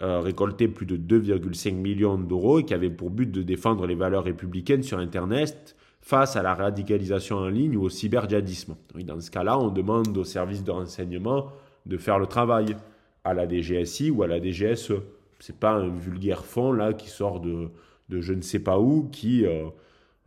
[0.03, 3.95] euh, récolté plus de 2,5 millions d'euros et qui avait pour but de défendre les
[3.95, 5.77] valeurs républicaines sur Internet
[6.09, 8.77] face à la radicalisation en ligne ou au cyberdjihadisme.
[8.95, 11.53] dans ce cas-là, on demande aux services de renseignement
[11.85, 12.77] de faire le travail
[13.25, 14.95] à la DGSI ou à la DGSE.
[15.39, 17.69] Ce n'est pas un vulgaire fonds là qui sort de,
[18.09, 19.69] de je ne sais pas où, qui, euh,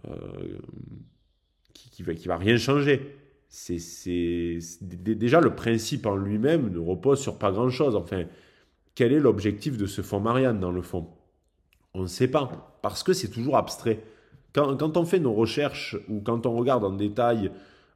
[0.07, 0.13] euh,
[1.73, 3.17] qui, va, qui va rien changer.
[3.49, 7.95] C'est, déjà le principe en lui-même ne repose sur pas grand-chose.
[7.95, 8.25] Enfin,
[8.93, 11.07] quel est l'objectif de ce fonds Marianne dans le fond?
[11.95, 14.03] On ne sait pas, parce que c'est toujours abstrait.
[14.53, 17.51] Quand, on fait nos recherches ou quand on regarde en détail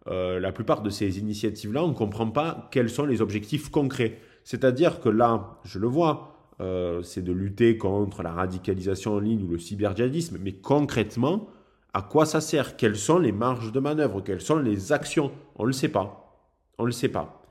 [0.07, 4.19] euh, la plupart de ces initiatives-là, on ne comprend pas quels sont les objectifs concrets.
[4.43, 9.43] C'est-à-dire que là, je le vois, euh, c'est de lutter contre la radicalisation en ligne
[9.43, 11.47] ou le cyberdjihadisme, mais concrètement,
[11.93, 12.77] à quoi ça sert?
[12.77, 14.21] Quelles sont les marges de manœuvre?
[14.21, 15.31] Quelles sont les actions?
[15.55, 16.41] On ne le sait pas.
[16.77, 17.41] On ne le sait pas.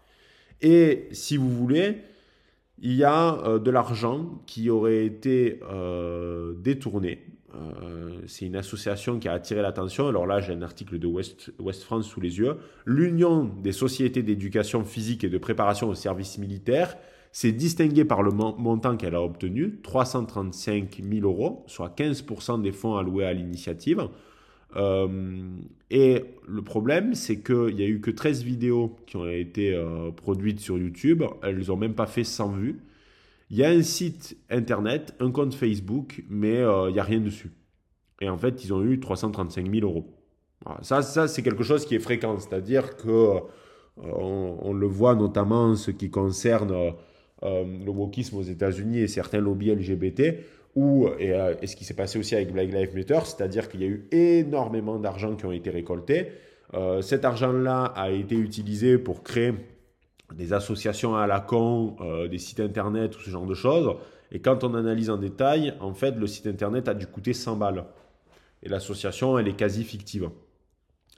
[0.60, 2.02] Et si vous voulez,
[2.78, 7.20] il y a euh, de l'argent qui aurait été euh, détourné.
[7.54, 10.08] Euh, c'est une association qui a attiré l'attention.
[10.08, 12.56] Alors là, j'ai un article de West, West France sous les yeux.
[12.84, 16.96] L'Union des sociétés d'éducation physique et de préparation au service militaire
[17.30, 22.96] s'est distinguée par le montant qu'elle a obtenu, 335 000 euros, soit 15% des fonds
[22.96, 24.08] alloués à l'initiative.
[24.76, 25.58] Euh,
[25.90, 30.10] et le problème, c'est qu'il n'y a eu que 13 vidéos qui ont été euh,
[30.10, 31.22] produites sur YouTube.
[31.42, 32.80] Elles n'ont même pas fait 100 vues.
[33.50, 37.20] Il y a un site internet, un compte Facebook, mais euh, il n'y a rien
[37.20, 37.52] dessus.
[38.20, 40.06] Et en fait, ils ont eu 335 000 euros.
[40.80, 42.38] Ça, ça c'est quelque chose qui est fréquent.
[42.38, 43.40] C'est-à-dire que
[43.98, 46.94] on, le voit notamment en ce qui concerne
[47.42, 50.38] le wokisme aux États-Unis et certains lobbies LGBT
[50.74, 53.84] ou, euh, et, ce qui s'est passé aussi avec Black Lives Matter, c'est-à-dire qu'il y
[53.84, 56.32] a eu énormément d'argent qui ont été récoltés.
[56.74, 59.54] Euh, cet argent-là a été utilisé pour créer
[60.34, 63.94] des associations à la con, euh, des sites internet, tout ce genre de choses.
[64.32, 67.56] Et quand on analyse en détail, en fait, le site internet a dû coûter 100
[67.56, 67.84] balles.
[68.64, 70.30] Et l'association, elle est quasi fictive.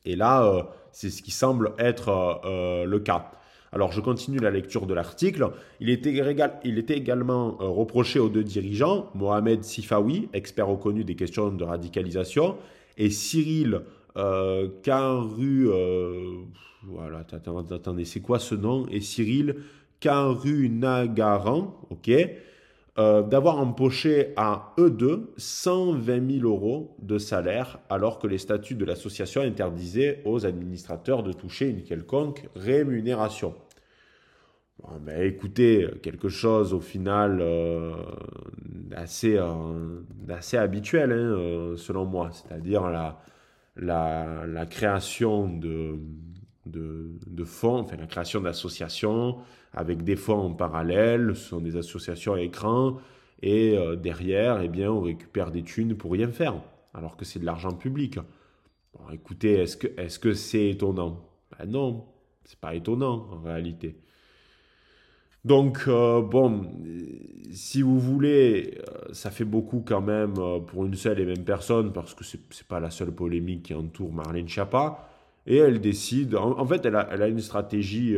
[0.04, 3.30] Et là, c'est ce qui semble être le cas.
[3.72, 5.50] Alors je continue la lecture de l'article.
[5.80, 11.64] Il était, également euh, reproché aux deux dirigeants, Mohamed Sifawi, expert reconnu des questions de
[11.64, 12.56] radicalisation,
[12.96, 13.82] et Cyril
[14.16, 15.68] euh, Caru...
[15.68, 16.42] Euh,
[16.84, 17.26] voilà,
[18.04, 18.86] c'est quoi ce nom?
[18.90, 19.56] Et Cyril
[19.98, 22.10] Karunagaran, ok,
[22.98, 28.74] euh, d'avoir empoché à eux deux 120 000 euros de salaire, alors que les statuts
[28.74, 33.54] de l'association interdisaient aux administrateurs de toucher une quelconque rémunération.
[35.18, 37.92] écoutez, quelque chose au final euh,
[38.64, 43.20] d'assez euh, habituel, hein, selon moi, c'est-à-dire la,
[43.76, 45.98] la, la, création de,
[46.64, 49.36] de, de fonds, enfin la création d'associations,
[49.76, 52.96] avec des fonds en parallèle, ce sont des associations à écran,
[53.42, 56.54] et euh, derrière, eh bien, on récupère des thunes pour rien faire,
[56.94, 58.18] alors que c'est de l'argent public.
[58.94, 61.28] Bon, écoutez, est-ce que c'est -ce c'est étonnant?
[61.50, 62.06] Ben Non,
[62.44, 63.96] c'est pas étonnant en réalité.
[65.44, 66.72] Donc, euh, bon,
[67.52, 70.34] si vous voulez, euh, ça fait beaucoup quand même
[70.66, 73.74] pour une seule et même personne, parce que ce n'est pas la seule polémique qui
[73.74, 75.10] entoure Marlène Schiappa.
[75.46, 78.16] Et elle décide, en, fait, elle a, elle a, une stratégie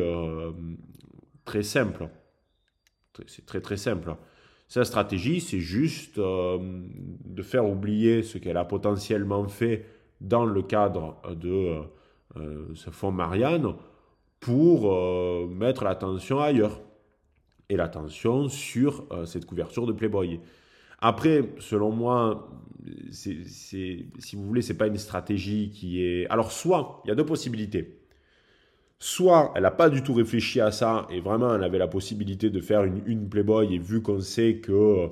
[1.48, 2.10] très simple.
[3.26, 4.14] C'est très très simple.
[4.68, 6.58] Sa stratégie, c'est juste euh,
[7.24, 9.86] de faire oublier ce qu'elle a potentiellement fait
[10.20, 11.80] dans le cadre de euh,
[12.36, 13.74] euh, ce fonds Marianne
[14.40, 14.94] pour
[15.48, 16.80] mettre l'attention ailleurs.
[17.70, 20.40] Et l'attention sur cette couverture de Playboy.
[21.00, 22.48] Après, selon moi,
[23.10, 26.28] c'est, si vous voulez, c'est pas une stratégie qui est.
[26.28, 27.97] Alors, soit, il y a deux possibilités.
[29.00, 32.50] Soit elle n'a pas du tout réfléchi à ça et vraiment elle avait la possibilité
[32.50, 35.08] de faire une, une Playboy et vu qu'on sait que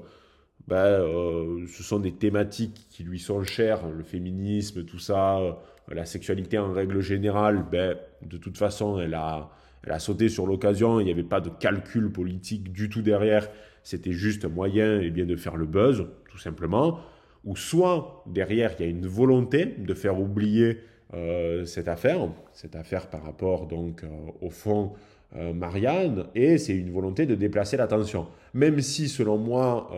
[0.66, 5.52] ben, euh, ce sont des thématiques qui lui sont chères, le féminisme, tout ça, euh,
[5.88, 9.50] la sexualité en règle générale, ben, de toute façon elle a,
[9.84, 13.48] elle a sauté sur l'occasion, il n'y avait pas de calcul politique du tout derrière,
[13.84, 16.98] c'était juste un moyen eh bien, de faire le buzz, tout simplement.
[17.44, 20.80] Ou soit derrière il y a une volonté de faire oublier
[21.14, 24.08] euh, cette affaire, cette affaire par rapport donc euh,
[24.40, 24.94] au fond
[25.36, 28.26] euh, Marianne, et c'est une volonté de déplacer l'attention.
[28.54, 29.90] Même si, selon moi,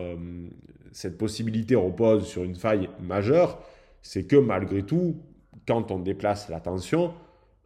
[0.91, 3.59] cette possibilité repose sur une faille majeure,
[4.01, 5.15] c'est que malgré tout,
[5.67, 7.13] quand on déplace l'attention,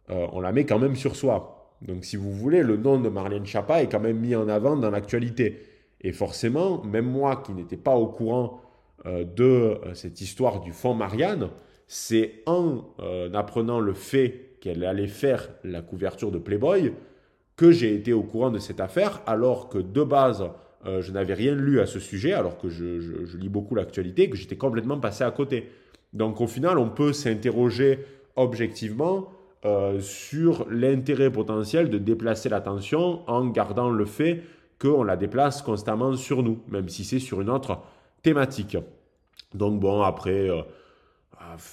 [0.08, 1.74] on la met quand même sur soi.
[1.82, 4.76] Donc, si vous voulez, le nom de Marlène Chapa est quand même mis en avant
[4.76, 5.62] dans l'actualité.
[6.00, 8.60] Et forcément, même moi qui n'étais pas au courant
[9.04, 11.48] de cette histoire du fond Marianne,
[11.86, 16.92] c'est en euh, apprenant le fait qu'elle allait faire la couverture de Playboy
[17.56, 20.44] que j'ai été au courant de cette affaire, alors que de base,
[20.86, 24.36] euh, je n'avais rien lu à ce sujet, alors que je, lis beaucoup l'actualité, que
[24.36, 25.68] j'étais complètement passé à côté.
[26.12, 28.00] Donc au final, on peut s'interroger
[28.36, 29.28] objectivement
[29.64, 34.42] euh, sur l'intérêt potentiel de déplacer l'attention en gardant le fait
[34.80, 37.78] qu'on la déplace constamment sur nous, même si c'est sur une autre
[38.22, 38.76] thématique.
[39.54, 40.50] Donc bon, après,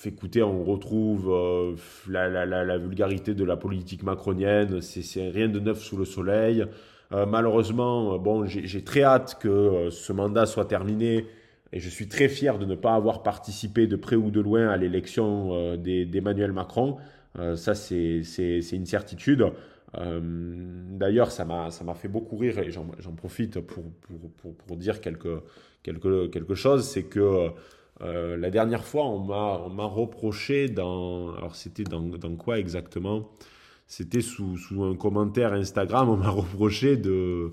[0.05, 1.75] écoutez, on retrouve euh,
[2.07, 6.65] la, vulgarité de la politique macronienne, c'est rien de neuf sous le soleil.
[7.11, 11.27] Euh, malheureusement, euh, bon, j'ai très hâte que ce mandat soit terminé
[11.73, 14.67] et je suis très fier de ne pas avoir participé de près ou de loin
[14.69, 16.97] à l'élection d'Emmanuel Macron.
[17.55, 18.21] ça, c'est
[18.71, 19.45] une certitude.
[19.93, 27.51] D'ailleurs, ça m'a fait beaucoup rire et j'en profite pour, dire quelque chose, c'est que
[28.03, 31.33] euh, la dernière fois, on m'a reproché dans.
[31.35, 33.29] Alors, c'était dans, quoi exactement?
[33.87, 37.51] C'était sous, un commentaire Instagram, on m'a reproché euh,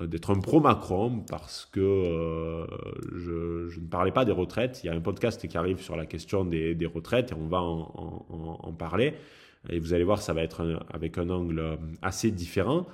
[0.00, 2.66] d'être un pro-Macron parce que euh,
[3.14, 4.80] je, ne parlais pas des retraites.
[4.82, 7.60] Il y a un podcast qui arrive sur la question des, retraites et on va
[7.60, 9.14] en, parler.
[9.68, 12.86] Et vous allez voir, ça va être avec un angle assez différent.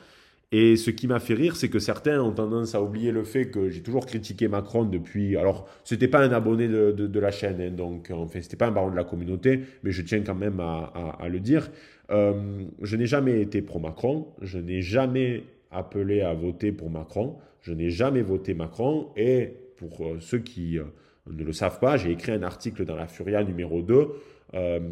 [0.53, 3.51] Et ce qui m'a fait rire, c'est que certains ont tendance à oublier le fait
[3.51, 5.37] que j'ai toujours critiqué Macron depuis.
[5.37, 8.73] Alors, c'était pas un abonné de, de, la chaîne, hein, donc enfin, c'était pas un
[8.73, 11.71] baron de la communauté, mais je tiens quand même à, à, le dire.
[12.11, 17.73] Euh, je n'ai jamais été pro-Macron, je n'ai jamais appelé à voter pour Macron, je
[17.73, 20.85] n'ai jamais voté Macron, et pour euh, ceux qui euh,
[21.31, 24.09] ne le savent pas, j'ai écrit un article dans la Furia numéro 2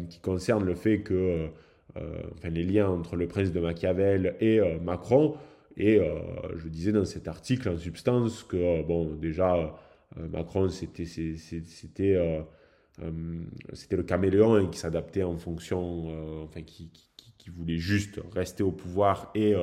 [0.09, 1.47] qui concerne le fait que.
[1.97, 5.35] enfin, les liens entre le prince de Machiavel et Macron,
[5.79, 6.19] et euh,
[6.57, 9.55] je disais dans cet article en substance que, euh, bon, déjà,
[10.17, 11.05] euh, Macron, c'était
[12.99, 19.31] le caméléon hein, qui s'adaptait en fonction, enfin, qui, qui, voulait juste rester au pouvoir
[19.33, 19.55] et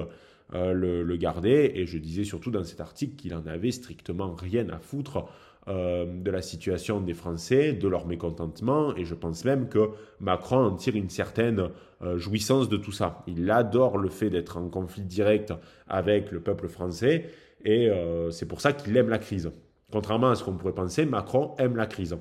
[0.52, 1.70] le, le, garder.
[1.74, 5.26] Et je disais surtout dans cet article qu'il en avait strictement rien à foutre
[5.68, 9.90] euh, de la situation des Français, de leur mécontentement, et je pense même que
[10.20, 11.70] Macron en tire une certaine
[12.02, 13.24] euh, jouissance de tout ça.
[13.26, 15.52] Il adore le fait d'être en conflit direct
[15.88, 17.24] avec le peuple français,
[17.64, 19.50] et euh, c'est pour ça qu'il aime la crise.
[19.90, 22.16] Contrairement à ce qu'on pourrait penser, Macron aime la crise.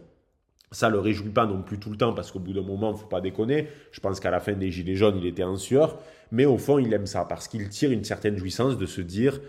[0.72, 2.94] Ça ne le réjouit pas non plus tout le temps parce qu'au bout d'un moment,
[2.94, 3.68] il faut pas déconner.
[3.92, 6.00] Je pense qu'à la fin des Gilets jaunes, il était en sueur.
[6.32, 9.40] Mais au fond, il aime ça parce qu'il tire une certaine jouissance de se dire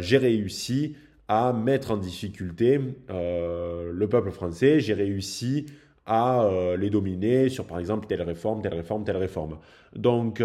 [0.00, 0.96] j'ai réussi
[1.28, 2.80] à mettre en difficulté
[3.10, 5.66] euh, le peuple français, j'ai réussi
[6.04, 9.58] à euh, les dominer sur par exemple telle réforme, telle réforme, telle réforme.
[9.94, 10.42] Donc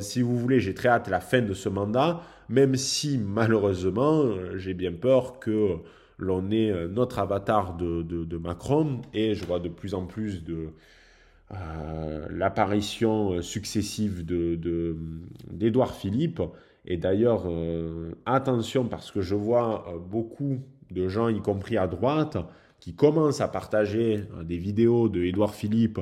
[0.00, 4.24] si vous voulez, j'ai très hâte la fin de ce mandat, même si malheureusement
[4.56, 5.76] j'ai bien peur que
[6.18, 10.70] l'on ait notre avatar de, Macron et je vois de plus en plus de...
[12.30, 16.40] l'apparition successive d'Édouard de, Philippe
[16.86, 20.60] et d'ailleurs, euh, attention parce que je vois euh, beaucoup
[20.90, 22.38] de gens, y compris à droite,
[22.78, 26.00] qui commencent à partager euh, des vidéos de Édouard Philippe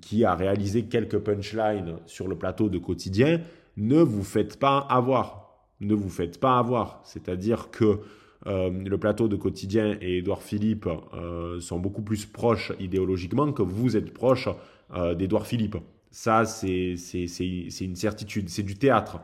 [0.00, 3.42] qui a réalisé quelques punchlines sur le plateau de quotidien.
[3.76, 5.58] Ne vous faites pas avoir.
[5.80, 7.02] Ne vous faites pas avoir.
[7.04, 8.00] C'est-à-dire que
[8.46, 10.88] le plateau de quotidien et Édouard Philippe
[11.60, 14.48] sont beaucoup plus proches idéologiquement que vous êtes proche
[15.18, 15.76] d'Édouard Philippe.
[16.10, 16.94] Ça, c'est
[17.82, 18.48] une certitude.
[18.48, 19.20] C'est du théâtre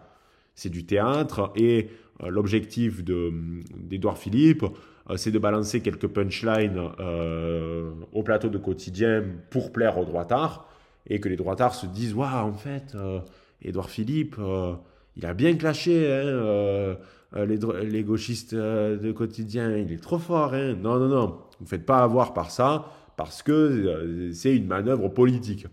[0.55, 1.53] c'est du théâtre.
[1.57, 1.89] Et
[2.23, 4.65] euh, l'objectif d'Edouard Philippe,
[5.11, 10.69] euh, c'est de balancer quelques punchlines euh, au plateau de quotidien pour plaire aux droitards.
[11.07, 12.97] Et que les droitards se disent Waouh, en fait,
[13.61, 14.37] Edouard Philippe,
[15.17, 16.09] il a bien clashé.
[16.13, 20.55] Hein, les, gauchistes de quotidien, il est trop fort.
[20.55, 20.77] Hein.
[20.81, 21.27] Non, non, non,
[21.59, 25.67] vous ne faites pas avoir par ça parce que c'est une manœuvre politique.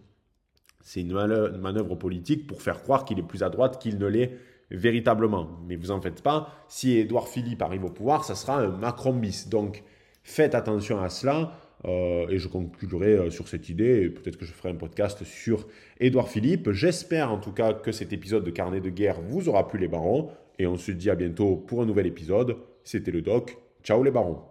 [0.81, 4.35] C'est une manœuvre politique pour faire croire qu'il est plus à droite qu'il ne l'est
[4.71, 5.49] véritablement.
[5.67, 9.13] Mais vous en faites pas, si Édouard Philippe arrive au pouvoir, ça sera un Macron
[9.13, 9.49] bis.
[9.49, 9.83] Donc
[10.23, 11.53] faites attention à cela.
[11.85, 14.09] Euh, et je conclurai euh, sur cette idée.
[14.09, 15.65] Peut-être que je ferai un podcast sur
[15.99, 16.71] Édouard Philippe.
[16.71, 19.87] J'espère en tout cas que cet épisode de Carnet de guerre vous aura plu les
[19.87, 20.29] barons.
[20.57, 22.57] Et on se dit à bientôt pour un nouvel épisode.
[22.83, 23.57] C'était le doc.
[23.81, 24.41] Ciao les barons.